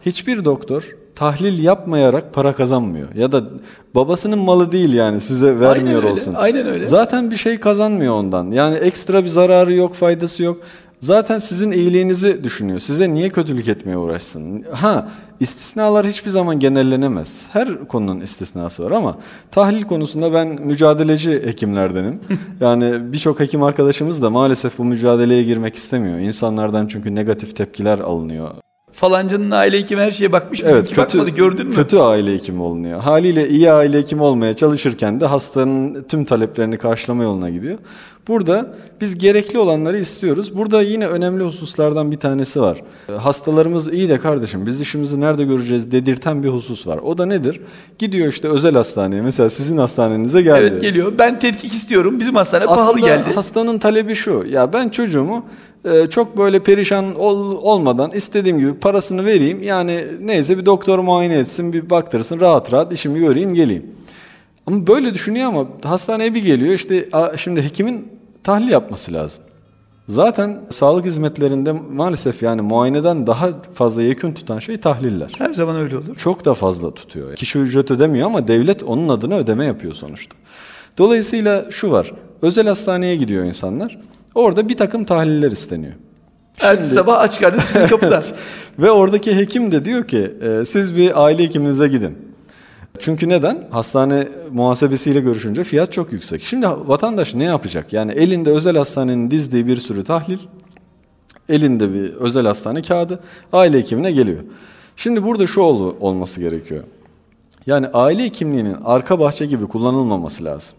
Hiçbir 0.06 0.44
doktor 0.44 0.96
tahlil 1.14 1.64
yapmayarak 1.64 2.34
para 2.34 2.52
kazanmıyor. 2.52 3.14
Ya 3.14 3.32
da 3.32 3.44
babasının 3.94 4.38
malı 4.38 4.72
değil 4.72 4.92
yani 4.92 5.20
size 5.20 5.60
vermiyor 5.60 6.02
öyle, 6.02 6.12
olsun. 6.12 6.34
aynen 6.36 6.66
öyle. 6.66 6.86
Zaten 6.86 7.30
bir 7.30 7.36
şey 7.36 7.60
kazanmıyor 7.60 8.14
ondan. 8.14 8.50
Yani 8.50 8.76
ekstra 8.76 9.22
bir 9.22 9.28
zararı 9.28 9.74
yok, 9.74 9.94
faydası 9.94 10.42
yok. 10.42 10.60
Zaten 11.00 11.38
sizin 11.38 11.72
iyiliğinizi 11.72 12.44
düşünüyor. 12.44 12.78
Size 12.78 13.14
niye 13.14 13.28
kötülük 13.28 13.68
etmeye 13.68 13.96
uğraşsın? 13.96 14.64
Ha, 14.72 15.08
istisnalar 15.40 16.06
hiçbir 16.06 16.30
zaman 16.30 16.60
genellenemez. 16.60 17.46
Her 17.52 17.88
konunun 17.88 18.20
istisnası 18.20 18.84
var 18.84 18.90
ama 18.90 19.18
tahlil 19.50 19.82
konusunda 19.82 20.32
ben 20.32 20.48
mücadeleci 20.48 21.42
hekimlerdenim. 21.44 22.20
yani 22.60 23.12
birçok 23.12 23.40
hekim 23.40 23.62
arkadaşımız 23.62 24.22
da 24.22 24.30
maalesef 24.30 24.78
bu 24.78 24.84
mücadeleye 24.84 25.42
girmek 25.42 25.74
istemiyor. 25.74 26.18
İnsanlardan 26.18 26.86
çünkü 26.86 27.14
negatif 27.14 27.56
tepkiler 27.56 27.98
alınıyor. 27.98 28.50
Falancının 28.92 29.50
aile 29.50 29.78
hekimi 29.78 30.00
her 30.02 30.10
şeye 30.12 30.32
bakmış. 30.32 30.58
Bizimki 30.62 30.74
Evet, 30.78 30.88
kötü, 30.88 31.18
bakmadı 31.18 31.30
gördün 31.36 31.66
mü? 31.68 31.74
kötü 31.74 31.96
aile 31.98 32.34
hekimi 32.34 32.62
olunuyor. 32.62 33.00
Haliyle 33.00 33.48
iyi 33.48 33.70
aile 33.72 33.98
hekimi 33.98 34.22
olmaya 34.22 34.54
çalışırken 34.54 35.20
de 35.20 35.26
hastanın 35.26 36.02
tüm 36.08 36.24
taleplerini 36.24 36.76
karşılama 36.76 37.22
yoluna 37.22 37.50
gidiyor. 37.50 37.78
Burada 38.28 38.74
biz 39.00 39.18
gerekli 39.18 39.58
olanları 39.58 39.98
istiyoruz. 39.98 40.56
Burada 40.56 40.82
yine 40.82 41.06
önemli 41.06 41.44
hususlardan 41.44 42.10
bir 42.10 42.16
tanesi 42.16 42.60
var. 42.60 42.82
E, 43.08 43.12
Hastalarımız 43.12 43.92
iyi 43.92 44.08
de 44.08 44.18
kardeşim 44.18 44.66
biz 44.66 44.80
işimizi 44.80 45.20
nerede 45.20 45.44
göreceğiz 45.44 45.92
dedirten 45.92 46.42
bir 46.42 46.48
husus 46.48 46.86
var. 46.86 46.98
O 46.98 47.18
da 47.18 47.26
nedir? 47.26 47.60
Gidiyor 47.98 48.28
işte 48.28 48.48
özel 48.48 48.74
hastaneye 48.74 49.22
mesela 49.22 49.50
sizin 49.50 49.76
hastanenize 49.76 50.42
geldi. 50.42 50.58
Evet 50.72 50.80
geliyor. 50.80 51.12
Ben 51.18 51.38
tetkik 51.38 51.72
istiyorum. 51.74 52.20
Bizim 52.20 52.34
hastane 52.34 52.64
pahalı 52.66 52.90
Aslında 52.90 53.06
geldi. 53.06 53.30
hastanın 53.34 53.78
talebi 53.78 54.14
şu. 54.14 54.44
Ya 54.50 54.72
ben 54.72 54.88
çocuğumu 54.88 55.44
çok 56.10 56.38
böyle 56.38 56.62
perişan 56.62 57.14
ol- 57.14 57.58
olmadan 57.62 58.10
istediğim 58.10 58.58
gibi 58.58 58.74
parasını 58.74 59.26
vereyim. 59.26 59.62
Yani 59.62 60.04
neyse 60.20 60.58
bir 60.58 60.66
doktor 60.66 60.98
muayene 60.98 61.34
etsin, 61.34 61.72
bir 61.72 61.90
baktırsın, 61.90 62.40
rahat 62.40 62.72
rahat 62.72 62.92
işimi 62.92 63.18
göreyim, 63.20 63.54
geleyim. 63.54 63.86
Ama 64.66 64.86
böyle 64.86 65.14
düşünüyor 65.14 65.48
ama 65.48 65.66
hastaneye 65.84 66.34
bir 66.34 66.42
geliyor. 66.44 66.74
işte 66.74 67.08
şimdi 67.36 67.62
hekimin 67.62 68.08
tahlil 68.44 68.68
yapması 68.68 69.12
lazım. 69.12 69.42
Zaten 70.08 70.60
sağlık 70.70 71.04
hizmetlerinde 71.04 71.72
maalesef 71.72 72.42
yani 72.42 72.60
muayeneden 72.60 73.26
daha 73.26 73.48
fazla 73.74 74.02
yekün 74.02 74.32
tutan 74.34 74.58
şey 74.58 74.80
tahliller. 74.80 75.32
Her 75.38 75.54
zaman 75.54 75.76
öyle 75.76 75.96
olur. 75.96 76.16
Çok 76.16 76.44
da 76.44 76.54
fazla 76.54 76.94
tutuyor. 76.94 77.36
Kişi 77.36 77.58
ücret 77.58 77.90
ödemiyor 77.90 78.26
ama 78.26 78.48
devlet 78.48 78.82
onun 78.82 79.08
adına 79.08 79.36
ödeme 79.36 79.64
yapıyor 79.64 79.94
sonuçta. 79.94 80.36
Dolayısıyla 80.98 81.70
şu 81.70 81.90
var. 81.90 82.12
Özel 82.42 82.66
hastaneye 82.66 83.16
gidiyor 83.16 83.44
insanlar. 83.44 83.98
Orada 84.34 84.68
bir 84.68 84.76
takım 84.76 85.04
tahliller 85.04 85.50
isteniyor. 85.50 85.92
Ertesi 86.60 86.94
sabah 86.94 87.18
aç 87.20 87.40
karnı 87.40 87.60
sizin 87.60 87.86
kapıda. 87.86 88.22
Ve 88.78 88.90
oradaki 88.90 89.36
hekim 89.36 89.72
de 89.72 89.84
diyor 89.84 90.08
ki 90.08 90.32
e, 90.42 90.64
siz 90.64 90.96
bir 90.96 91.24
aile 91.24 91.42
hekiminize 91.42 91.88
gidin. 91.88 92.18
Çünkü 92.98 93.28
neden? 93.28 93.68
Hastane 93.70 94.28
muhasebesiyle 94.52 95.20
görüşünce 95.20 95.64
fiyat 95.64 95.92
çok 95.92 96.12
yüksek. 96.12 96.42
Şimdi 96.42 96.66
vatandaş 96.68 97.34
ne 97.34 97.44
yapacak? 97.44 97.92
Yani 97.92 98.12
elinde 98.12 98.50
özel 98.50 98.76
hastanenin 98.76 99.30
dizdiği 99.30 99.66
bir 99.66 99.76
sürü 99.76 100.04
tahlil, 100.04 100.38
elinde 101.48 101.94
bir 101.94 102.14
özel 102.14 102.46
hastane 102.46 102.82
kağıdı 102.82 103.20
aile 103.52 103.78
hekimine 103.78 104.12
geliyor. 104.12 104.40
Şimdi 104.96 105.24
burada 105.24 105.46
şu 105.46 105.60
ol- 105.60 105.94
olması 106.00 106.40
gerekiyor. 106.40 106.84
Yani 107.66 107.86
aile 107.86 108.24
hekimliğinin 108.24 108.76
arka 108.84 109.18
bahçe 109.20 109.46
gibi 109.46 109.66
kullanılmaması 109.66 110.44
lazım. 110.44 110.76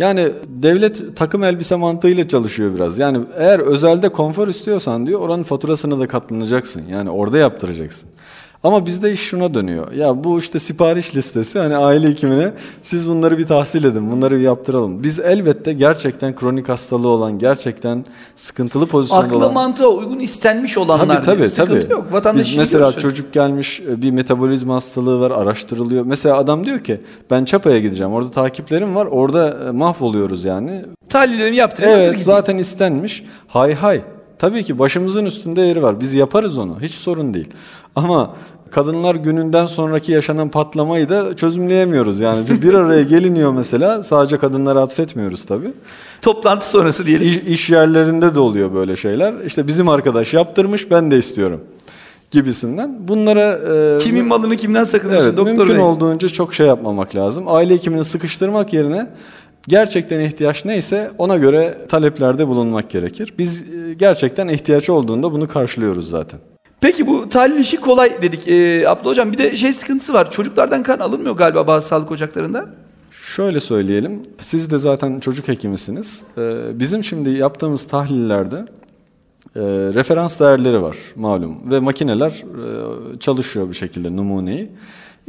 Yani 0.00 0.28
devlet 0.48 1.16
takım 1.16 1.44
elbise 1.44 1.76
mantığıyla 1.76 2.28
çalışıyor 2.28 2.74
biraz. 2.74 2.98
Yani 2.98 3.20
eğer 3.36 3.58
özelde 3.58 4.08
konfor 4.08 4.48
istiyorsan 4.48 5.06
diyor 5.06 5.20
oranın 5.20 5.42
faturasına 5.42 5.98
da 5.98 6.08
katlanacaksın. 6.08 6.82
Yani 6.90 7.10
orada 7.10 7.38
yaptıracaksın. 7.38 8.08
Ama 8.64 8.86
bizde 8.86 9.12
iş 9.12 9.20
şuna 9.20 9.54
dönüyor. 9.54 9.92
Ya 9.92 10.24
bu 10.24 10.38
işte 10.38 10.58
sipariş 10.58 11.16
listesi 11.16 11.58
hani 11.58 11.76
aile 11.76 12.08
hekimine 12.08 12.52
siz 12.82 13.08
bunları 13.08 13.38
bir 13.38 13.46
tahsil 13.46 13.84
edin, 13.84 14.10
bunları 14.12 14.36
bir 14.36 14.40
yaptıralım. 14.40 15.02
Biz 15.02 15.18
elbette 15.18 15.72
gerçekten 15.72 16.34
kronik 16.34 16.68
hastalığı 16.68 17.08
olan, 17.08 17.38
gerçekten 17.38 18.04
sıkıntılı 18.36 18.86
pozisyonda 18.86 19.24
Akla 19.24 19.36
olan 19.36 19.52
mantığa 19.52 19.88
uygun 19.88 20.18
istenmiş 20.18 20.78
olanlar. 20.78 21.06
Tabii 21.16 21.24
tabii 21.24 21.38
diyor. 21.38 21.50
Sıkıntı 21.50 21.80
tabii. 21.80 21.92
yok. 21.92 22.12
Vatandaş 22.12 22.50
Biz 22.50 22.56
mesela 22.56 22.84
görsün. 22.84 23.00
çocuk 23.00 23.32
gelmiş 23.32 23.80
e, 23.80 24.02
bir 24.02 24.10
metabolizma 24.10 24.74
hastalığı 24.74 25.20
var 25.20 25.30
araştırılıyor. 25.30 26.04
Mesela 26.04 26.36
adam 26.36 26.66
diyor 26.66 26.78
ki 26.78 27.00
ben 27.30 27.44
Çapa'ya 27.44 27.78
gideceğim. 27.78 28.12
Orada 28.12 28.30
takiplerim 28.30 28.94
var. 28.94 29.06
Orada 29.06 29.58
e, 29.68 29.70
mahvoluyoruz 29.70 30.44
yani. 30.44 30.82
Tahlillerini 31.08 31.56
yaptırayım. 31.56 31.98
hazır 31.98 32.10
Evet 32.12 32.22
zaten 32.22 32.58
istenmiş. 32.58 33.24
Hay 33.48 33.74
hay. 33.74 34.02
Tabii 34.38 34.64
ki 34.64 34.78
başımızın 34.78 35.26
üstünde 35.26 35.60
yeri 35.60 35.82
var. 35.82 36.00
Biz 36.00 36.14
yaparız 36.14 36.58
onu. 36.58 36.80
Hiç 36.80 36.94
sorun 36.94 37.34
değil. 37.34 37.48
Ama 37.96 38.34
kadınlar 38.70 39.14
gününden 39.14 39.66
sonraki 39.66 40.12
yaşanan 40.12 40.48
patlamayı 40.48 41.08
da 41.08 41.36
çözümleyemiyoruz. 41.36 42.20
Yani 42.20 42.62
bir 42.62 42.74
araya 42.74 43.02
geliniyor 43.02 43.52
mesela. 43.52 44.02
Sadece 44.02 44.38
kadınlara 44.38 44.80
atfetmiyoruz 44.82 45.44
tabii. 45.44 45.72
Toplantı 46.22 46.70
sonrası 46.70 47.06
diyelim. 47.06 47.28
İş, 47.28 47.36
iş 47.36 47.70
yerlerinde 47.70 48.34
de 48.34 48.40
oluyor 48.40 48.74
böyle 48.74 48.96
şeyler. 48.96 49.34
İşte 49.46 49.66
bizim 49.66 49.88
arkadaş 49.88 50.34
yaptırmış 50.34 50.90
ben 50.90 51.10
de 51.10 51.18
istiyorum 51.18 51.60
gibisinden. 52.30 53.08
Bunlara 53.08 53.58
e, 53.94 53.98
Kimin 53.98 54.26
malını 54.26 54.56
kimden 54.56 54.84
sakınıyorsun 54.84 55.26
evet, 55.28 55.36
doktor 55.36 55.52
mümkün 55.52 55.74
bey? 55.74 55.82
olduğunca 55.84 56.28
çok 56.28 56.54
şey 56.54 56.66
yapmamak 56.66 57.16
lazım. 57.16 57.44
Aile 57.48 57.74
hekimini 57.74 58.04
sıkıştırmak 58.04 58.72
yerine 58.72 59.10
gerçekten 59.68 60.20
ihtiyaç 60.20 60.64
neyse 60.64 61.10
ona 61.18 61.36
göre 61.36 61.78
taleplerde 61.88 62.48
bulunmak 62.48 62.90
gerekir. 62.90 63.34
Biz 63.38 63.62
e, 63.62 63.94
gerçekten 63.94 64.48
ihtiyaç 64.48 64.90
olduğunda 64.90 65.32
bunu 65.32 65.48
karşılıyoruz 65.48 66.10
zaten. 66.10 66.40
Peki 66.80 67.06
bu 67.06 67.28
tahlil 67.28 67.58
işi 67.58 67.76
kolay 67.76 68.22
dedik. 68.22 68.48
Ee, 68.48 68.88
Abdullah 68.88 69.10
Hocam 69.10 69.32
bir 69.32 69.38
de 69.38 69.56
şey 69.56 69.72
sıkıntısı 69.72 70.12
var. 70.12 70.30
Çocuklardan 70.30 70.82
kan 70.82 70.98
alınmıyor 70.98 71.36
galiba 71.36 71.66
bazı 71.66 71.88
sağlık 71.88 72.10
ocaklarında. 72.10 72.68
Şöyle 73.12 73.60
söyleyelim, 73.60 74.22
siz 74.40 74.70
de 74.70 74.78
zaten 74.78 75.20
çocuk 75.20 75.48
hekimisiniz. 75.48 76.22
Ee, 76.38 76.80
bizim 76.80 77.04
şimdi 77.04 77.30
yaptığımız 77.30 77.86
tahlillerde 77.86 78.66
e, 79.56 79.60
referans 79.94 80.40
değerleri 80.40 80.82
var 80.82 80.96
malum 81.16 81.70
ve 81.70 81.80
makineler 81.80 82.30
e, 82.30 83.18
çalışıyor 83.18 83.68
bir 83.68 83.74
şekilde 83.74 84.16
numuneyi. 84.16 84.70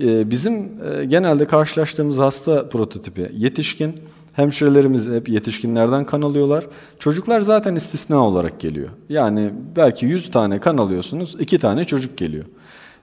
E, 0.04 0.30
bizim 0.30 0.54
e, 0.56 1.06
genelde 1.06 1.46
karşılaştığımız 1.48 2.18
hasta 2.18 2.70
prototipi 2.70 3.32
yetişkin, 3.38 3.96
hemşirelerimiz 4.34 5.10
hep 5.10 5.30
yetişkinlerden 5.30 6.06
kan 6.06 6.22
alıyorlar. 6.22 6.65
Çocuklar 7.00 7.41
zaten 7.41 7.76
istisna 7.76 8.28
olarak 8.28 8.60
geliyor. 8.60 8.89
Yani 9.10 9.52
belki 9.76 10.06
100 10.06 10.32
tane 10.32 10.60
kan 10.60 10.78
alıyorsunuz, 10.78 11.36
2 11.39 11.60
tane 11.60 11.86
çocuk 11.86 12.17
geliyor. 12.17 12.46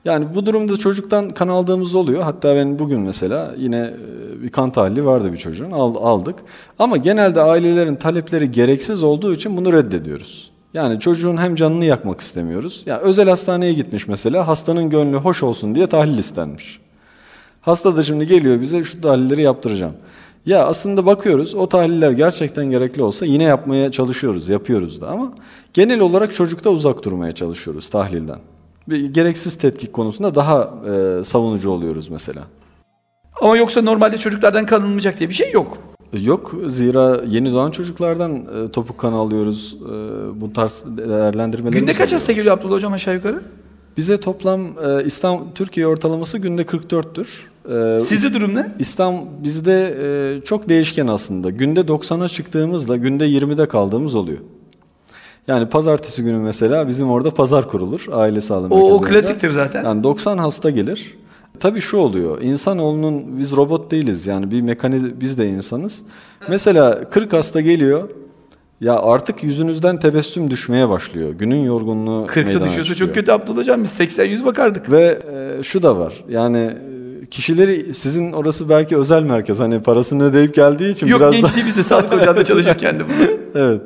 Yani 0.04 0.26
bu 0.34 0.46
durumda 0.46 0.76
çocuktan 0.76 1.30
kan 1.30 1.48
aldığımız 1.48 1.94
oluyor. 1.94 2.22
Hatta 2.22 2.56
ben 2.56 2.78
bugün 2.78 3.00
mesela 3.00 3.54
yine 3.58 3.76
e, 3.78 4.42
bir 4.42 4.48
kan 4.48 4.70
tahlili 4.70 5.04
vardı 5.04 5.32
bir 5.32 5.36
çocuğun 5.36 5.70
Al- 5.70 5.94
aldık. 5.96 6.36
Ama 6.78 6.96
genelde 6.96 7.40
ailelerin 7.42 7.96
talepleri 7.96 8.50
gereksiz 8.50 9.02
olduğu 9.02 9.34
için 9.34 9.56
bunu 9.56 9.72
reddediyoruz. 9.72 10.50
Yani 10.74 11.00
çocuğun 11.00 11.36
hem 11.36 11.54
canını 11.54 11.84
yakmak 11.84 12.20
istemiyoruz. 12.20 12.82
Ya 12.86 12.98
özel 12.98 13.28
hastaneye 13.28 13.72
gitmiş 13.72 14.08
mesela 14.08 14.48
hastanın 14.48 14.90
gönlü 14.90 15.16
hoş 15.16 15.42
olsun 15.42 15.74
diye 15.74 15.86
tahlil 15.86 16.18
istenmiş. 16.18 16.80
Hasta 17.60 17.96
da 17.96 18.02
şimdi 18.02 18.26
geliyor 18.26 18.60
bize 18.60 18.84
şu 18.84 19.00
tahlilleri 19.00 19.42
yaptıracağım. 19.42 19.94
Ya 20.48 20.64
aslında 20.66 21.06
bakıyoruz 21.06 21.54
o 21.54 21.68
tahliller 21.68 22.11
gerçekten 22.11 22.70
gerekli 22.70 23.02
olsa 23.02 23.26
yine 23.26 23.44
yapmaya 23.44 23.90
çalışıyoruz, 23.90 24.48
yapıyoruz 24.48 25.00
da 25.00 25.08
ama 25.08 25.32
genel 25.72 26.00
olarak 26.00 26.34
çocukta 26.34 26.70
uzak 26.70 27.04
durmaya 27.04 27.32
çalışıyoruz 27.32 27.90
tahlilden. 27.90 28.38
Bir 28.88 29.06
gereksiz 29.06 29.58
tetkik 29.58 29.92
konusunda 29.92 30.34
daha 30.34 30.74
e, 31.20 31.24
savunucu 31.24 31.70
oluyoruz 31.70 32.08
mesela. 32.08 32.42
Ama 33.40 33.56
yoksa 33.56 33.82
normalde 33.82 34.16
çocuklardan 34.16 34.66
kan 34.66 34.80
alınmayacak 34.80 35.18
diye 35.18 35.28
bir 35.28 35.34
şey 35.34 35.52
yok. 35.52 35.78
Yok 36.20 36.54
zira 36.66 37.20
yeni 37.26 37.52
doğan 37.52 37.70
çocuklardan 37.70 38.37
e, 38.37 38.70
topuk 38.72 38.98
kan 38.98 39.12
alıyoruz. 39.12 39.76
E, 39.82 39.90
bu 40.40 40.52
tarz 40.52 40.84
değerlendirmelerimiz 40.87 41.80
Günde 41.80 41.92
kaç 41.92 42.12
hasta 42.12 42.32
geliyor 42.32 42.58
Abdullah 42.58 42.74
Hocam 42.74 42.92
aşağı 42.92 43.14
yukarı? 43.14 43.42
Bize 43.96 44.20
toplam 44.20 44.61
e, 44.61 45.04
İstanbul 45.04 45.44
Türkiye 45.54 45.87
ortalaması 45.87 46.38
günde 46.38 46.62
44'tür. 46.62 47.26
E, 47.68 48.00
Sizde 48.00 48.35
durum 48.35 48.54
ne? 48.54 48.72
İstanbul 48.78 49.26
bizde 49.44 49.96
e, 50.02 50.40
çok 50.44 50.68
değişken 50.68 51.07
aslında. 51.07 51.50
Günde 51.50 51.81
90'a 51.81 52.28
çıktığımızla 52.28 52.96
günde 52.96 53.28
20'de 53.28 53.68
kaldığımız 53.68 54.14
oluyor. 54.14 54.38
Yani 55.48 55.68
pazartesi 55.68 56.22
günü 56.22 56.38
mesela 56.38 56.88
bizim 56.88 57.11
orada 57.11 57.31
pazar 57.35 57.68
kurulur 57.68 58.07
aile 58.12 58.40
sağlığı 58.40 58.66
O, 58.74 58.78
o 58.78 59.00
merkezlerinde. 59.00 59.20
klasiktir 59.20 59.50
zaten. 59.50 59.85
Yani 59.85 60.02
90 60.04 60.38
hasta 60.38 60.70
gelir. 60.70 61.16
Tabii 61.61 61.81
şu 61.81 61.96
oluyor. 61.96 62.42
İnsanoğlunun 62.42 63.38
biz 63.38 63.57
robot 63.57 63.90
değiliz. 63.90 64.26
Yani 64.26 64.50
bir 64.50 64.61
mekaniz 64.61 65.20
biz 65.20 65.38
de 65.38 65.48
insanız. 65.48 66.02
Mesela 66.48 67.11
40 67.11 67.33
hasta 67.33 67.61
geliyor. 67.61 68.09
Ya 68.81 68.98
artık 68.98 69.42
yüzünüzden 69.44 70.00
tebessüm 70.00 70.50
düşmeye 70.50 70.88
başlıyor. 70.88 71.31
Günün 71.31 71.64
yorgunluğu 71.64 72.26
40'ta 72.26 72.42
meydana 72.44 72.64
düşüyorsa 72.68 72.85
çıkıyor. 72.94 73.09
çok 73.09 73.14
kötü 73.14 73.33
Abdullah 73.33 73.57
Hocam. 73.59 73.83
Biz 73.83 73.90
80-100 74.00 74.44
bakardık. 74.44 74.90
Ve 74.90 75.18
e, 75.59 75.62
şu 75.62 75.83
da 75.83 75.98
var. 75.98 76.24
Yani 76.31 76.70
kişileri 77.31 77.94
sizin 77.94 78.33
orası 78.33 78.68
belki 78.68 78.96
özel 78.96 79.22
merkez. 79.22 79.61
Hani 79.61 79.83
parasını 79.83 80.24
ödeyip 80.24 80.54
geldiği 80.54 80.90
için 80.90 81.07
Yok 81.07 81.20
biraz 81.20 81.33
gençliği 81.33 81.66
biz 81.66 81.76
de 81.76 81.83
sağlık 81.83 82.12
ocağında 82.12 82.44
çalışırken 82.44 82.98
de 82.98 83.04
evet. 83.54 83.81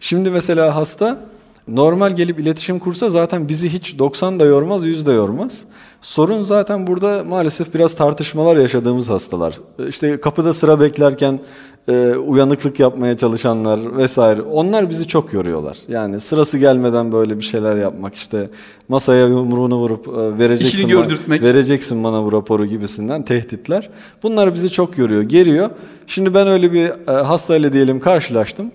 Şimdi 0.00 0.30
mesela 0.30 0.76
hasta 0.76 1.20
normal 1.68 2.16
gelip 2.16 2.40
iletişim 2.40 2.78
kursa 2.78 3.10
zaten 3.10 3.48
bizi 3.48 3.68
hiç 3.68 3.98
90 3.98 4.40
da 4.40 4.44
yormaz, 4.44 4.84
100 4.84 5.06
de 5.06 5.12
yormaz. 5.12 5.64
Sorun 6.02 6.42
zaten 6.42 6.86
burada 6.86 7.24
maalesef 7.24 7.74
biraz 7.74 7.94
tartışmalar 7.94 8.56
yaşadığımız 8.56 9.10
hastalar. 9.10 9.54
İşte 9.88 10.20
kapıda 10.20 10.52
sıra 10.52 10.80
beklerken 10.80 11.40
e, 11.88 12.14
uyanıklık 12.14 12.80
yapmaya 12.80 13.16
çalışanlar 13.16 13.96
vesaire. 13.96 14.42
Onlar 14.42 14.90
bizi 14.90 15.06
çok 15.08 15.32
yoruyorlar. 15.32 15.78
Yani 15.88 16.20
sırası 16.20 16.58
gelmeden 16.58 17.12
böyle 17.12 17.38
bir 17.38 17.44
şeyler 17.44 17.76
yapmak 17.76 18.14
işte 18.14 18.50
masaya 18.88 19.26
yumruğunu 19.26 19.76
vurup 19.76 20.08
e, 20.08 20.38
vereceksin 20.38 20.78
İşini 20.78 20.92
ba- 20.92 21.02
gördürtmek. 21.02 21.42
vereceksin 21.42 22.04
bana 22.04 22.24
bu 22.24 22.32
raporu 22.32 22.66
gibisinden 22.66 23.22
tehditler. 23.22 23.90
Bunlar 24.22 24.54
bizi 24.54 24.70
çok 24.70 24.98
yoruyor, 24.98 25.22
geriyor. 25.22 25.70
Şimdi 26.06 26.34
ben 26.34 26.46
öyle 26.46 26.72
bir 26.72 26.84
e, 27.08 27.12
hastayla 27.22 27.72
diyelim 27.72 28.00
karşılaştım. 28.00 28.70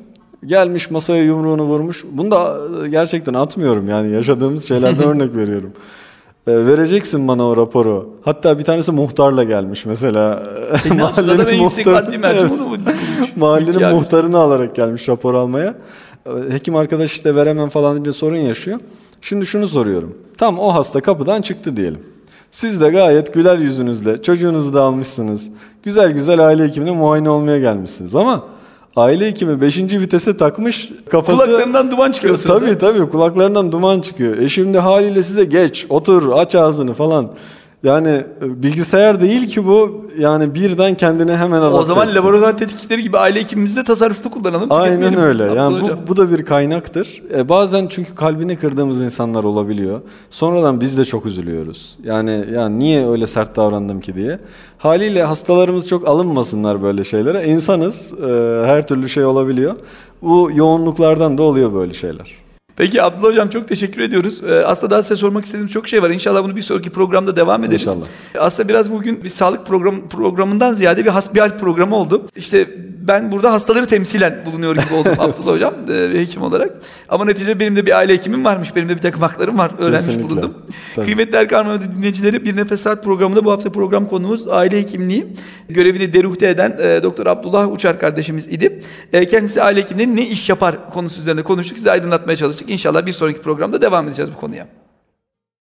Gelmiş 0.45 0.91
masaya 0.91 1.23
yumruğunu 1.23 1.63
vurmuş. 1.63 2.05
Bunu 2.11 2.31
da 2.31 2.57
e, 2.85 2.89
gerçekten 2.89 3.33
atmıyorum 3.33 3.87
yani 3.89 4.11
yaşadığımız 4.13 4.67
şeylerden 4.67 5.03
örnek 5.07 5.35
veriyorum. 5.35 5.71
E, 6.49 6.65
vereceksin 6.67 7.27
bana 7.27 7.47
o 7.47 7.57
raporu. 7.57 8.09
Hatta 8.21 8.59
bir 8.59 8.63
tanesi 8.63 8.91
muhtarla 8.91 9.43
gelmiş 9.43 9.85
mesela. 9.85 10.43
E? 10.99 11.03
Adam 11.03 11.47
en 11.49 11.61
yüksek 11.61 11.85
mu? 11.85 11.91
Mahallenin 13.35 13.79
Yani. 13.79 13.93
muhtarını 13.95 14.37
alarak 14.37 14.75
gelmiş 14.75 15.09
rapor 15.09 15.33
almaya. 15.33 15.75
E, 16.25 16.53
Hekim 16.53 16.75
arkadaş 16.75 17.11
işte 17.11 17.35
veremem 17.35 17.69
falan 17.69 17.93
deyince 17.95 18.11
sorun 18.11 18.35
yaşıyor. 18.35 18.79
Şimdi 19.21 19.45
şunu 19.45 19.67
soruyorum. 19.67 20.17
Tam 20.37 20.59
o 20.59 20.73
hasta 20.73 21.01
kapıdan 21.01 21.41
çıktı 21.41 21.77
diyelim. 21.77 21.99
Siz 22.51 22.81
de 22.81 22.89
gayet 22.89 23.33
güler 23.33 23.57
yüzünüzle 23.57 24.21
çocuğunuzu 24.21 24.73
da 24.73 24.81
almışsınız. 24.83 25.49
Güzel 25.83 26.11
güzel 26.11 26.47
aile 26.47 26.63
hekimine 26.63 26.91
muayene 26.91 27.29
olmaya 27.29 27.59
gelmişsiniz 27.59 28.15
ama 28.15 28.43
aile 28.99 29.27
hekimi 29.27 29.61
5. 29.61 29.77
vitese 29.77 30.37
takmış 30.37 30.89
kafası... 31.09 31.37
Kulaklarından 31.45 31.91
duman 31.91 32.11
çıkıyor 32.11 32.37
sırada. 32.37 32.59
Tabii 32.59 32.77
tabii 32.77 33.09
kulaklarından 33.09 33.71
duman 33.71 34.01
çıkıyor. 34.01 34.37
E 34.37 34.49
şimdi 34.49 34.79
haliyle 34.79 35.23
size 35.23 35.43
geç, 35.43 35.85
otur, 35.89 36.31
aç 36.33 36.55
ağzını 36.55 36.93
falan. 36.93 37.29
Yani 37.83 38.09
e, 38.09 38.63
bilgisayar 38.63 39.21
değil 39.21 39.47
ki 39.47 39.67
bu. 39.67 40.05
Yani 40.19 40.55
birden 40.55 40.95
kendine 40.95 41.37
hemen 41.37 41.61
adapte 41.61 41.75
O 41.77 41.83
zaman 41.83 42.07
etsin. 42.07 42.19
laboratuvar 42.19 42.57
tetkikleri 42.57 43.01
gibi 43.03 43.17
aile 43.17 43.39
hekimimizi 43.39 43.75
de 43.75 43.83
tasarruflu 43.83 44.29
kullanalım. 44.31 44.71
Aynen 44.71 45.17
öyle. 45.19 45.43
Abdullah 45.43 45.55
Yani 45.55 45.79
Hocam. 45.81 45.97
bu, 46.03 46.07
bu 46.07 46.17
da 46.17 46.31
bir 46.37 46.45
kaynaktır. 46.45 47.21
E, 47.35 47.49
bazen 47.49 47.87
çünkü 47.87 48.15
kalbini 48.15 48.55
kırdığımız 48.55 49.01
insanlar 49.01 49.43
olabiliyor. 49.43 50.01
Sonradan 50.29 50.81
biz 50.81 50.97
de 50.97 51.05
çok 51.05 51.25
üzülüyoruz. 51.25 51.97
Yani 52.03 52.45
yani 52.53 52.79
niye 52.79 53.07
öyle 53.09 53.27
sert 53.27 53.55
davrandım 53.55 54.01
ki 54.01 54.15
diye. 54.15 54.39
Haliyle 54.77 55.23
hastalarımız 55.23 55.87
çok 55.87 56.07
alınmasınlar 56.07 56.83
böyle 56.83 57.03
şeylere. 57.03 57.47
İnsanız. 57.47 58.13
e, 58.13 58.25
her 58.65 58.87
türlü 58.87 59.09
şey 59.09 59.25
olabiliyor. 59.25 59.75
Bu 60.21 60.49
yoğunluklardan 60.55 61.37
da 61.37 61.43
oluyor 61.43 61.73
böyle 61.73 61.93
şeyler. 61.93 62.48
Peki 62.79 63.03
Abdullah 63.03 63.29
Hocam 63.29 63.49
çok 63.49 63.67
teşekkür 63.67 64.01
ediyoruz. 64.01 64.41
Ee, 64.49 64.65
aslında 64.65 64.91
daha 64.91 65.03
size 65.03 65.15
sormak 65.15 65.45
istediğim 65.45 65.67
çok 65.67 65.87
şey 65.87 66.01
var. 66.03 66.09
İnşallah 66.09 66.43
bunu 66.43 66.55
bir 66.55 66.61
sonraki 66.61 66.89
programda 66.89 67.35
devam 67.35 67.63
ederiz. 67.63 67.81
İnşallah. 67.81 68.05
Aslında 68.39 68.69
biraz 68.69 68.91
bugün 68.91 69.23
bir 69.23 69.29
sağlık 69.29 69.65
program, 69.65 70.09
programından 70.09 70.73
ziyade 70.73 71.05
bir 71.05 71.09
hasbihal 71.09 71.57
programı 71.57 71.95
oldu. 71.95 72.27
İşte 72.35 72.67
ben 73.07 73.31
burada 73.31 73.53
hastaları 73.53 73.85
temsilen 73.85 74.43
bulunuyor 74.45 74.75
gibi 74.75 74.93
oldum 74.93 75.11
Abdullah 75.19 75.53
Hocam 75.53 75.73
e, 75.93 76.13
bir 76.13 76.19
hekim 76.19 76.41
olarak. 76.41 76.71
Ama 77.09 77.25
neticede 77.25 77.59
benim 77.59 77.75
de 77.75 77.85
bir 77.85 77.97
aile 77.97 78.13
hekimim 78.13 78.45
varmış. 78.45 78.75
Benim 78.75 78.89
de 78.89 78.95
bir 78.95 79.01
takım 79.01 79.21
haklarım 79.21 79.57
var. 79.57 79.71
Öğrenmiş 79.79 79.99
Kesinlikle. 80.05 80.29
bulundum. 80.29 80.53
Tabii. 80.95 81.05
Kıymetli 81.05 81.37
Erkan 81.37 81.81
dinleyicileri 81.81 82.45
Bir 82.45 82.55
Nefes 82.55 82.81
Saat 82.81 83.03
programında 83.03 83.45
bu 83.45 83.51
hafta 83.51 83.71
program 83.71 84.09
konumuz 84.09 84.47
aile 84.47 84.77
hekimliği. 84.79 85.27
Görevini 85.69 86.13
deruhte 86.13 86.47
eden 86.47 86.77
e, 86.81 87.03
Doktor 87.03 87.25
Abdullah 87.25 87.71
Uçar 87.71 87.99
kardeşimiz 87.99 88.47
idi. 88.47 88.81
E, 89.13 89.25
kendisi 89.27 89.63
aile 89.63 89.81
hekimliği 89.81 90.15
ne 90.15 90.25
iş 90.25 90.49
yapar 90.49 90.89
konusu 90.93 91.21
üzerine 91.21 91.43
konuştuk. 91.43 91.77
Sizi 91.77 91.91
aydınlatmaya 91.91 92.37
çalıştık. 92.37 92.68
İnşallah 92.69 93.05
bir 93.05 93.13
sonraki 93.13 93.41
programda 93.41 93.81
devam 93.81 94.07
edeceğiz 94.07 94.31
bu 94.35 94.39
konuya. 94.39 94.67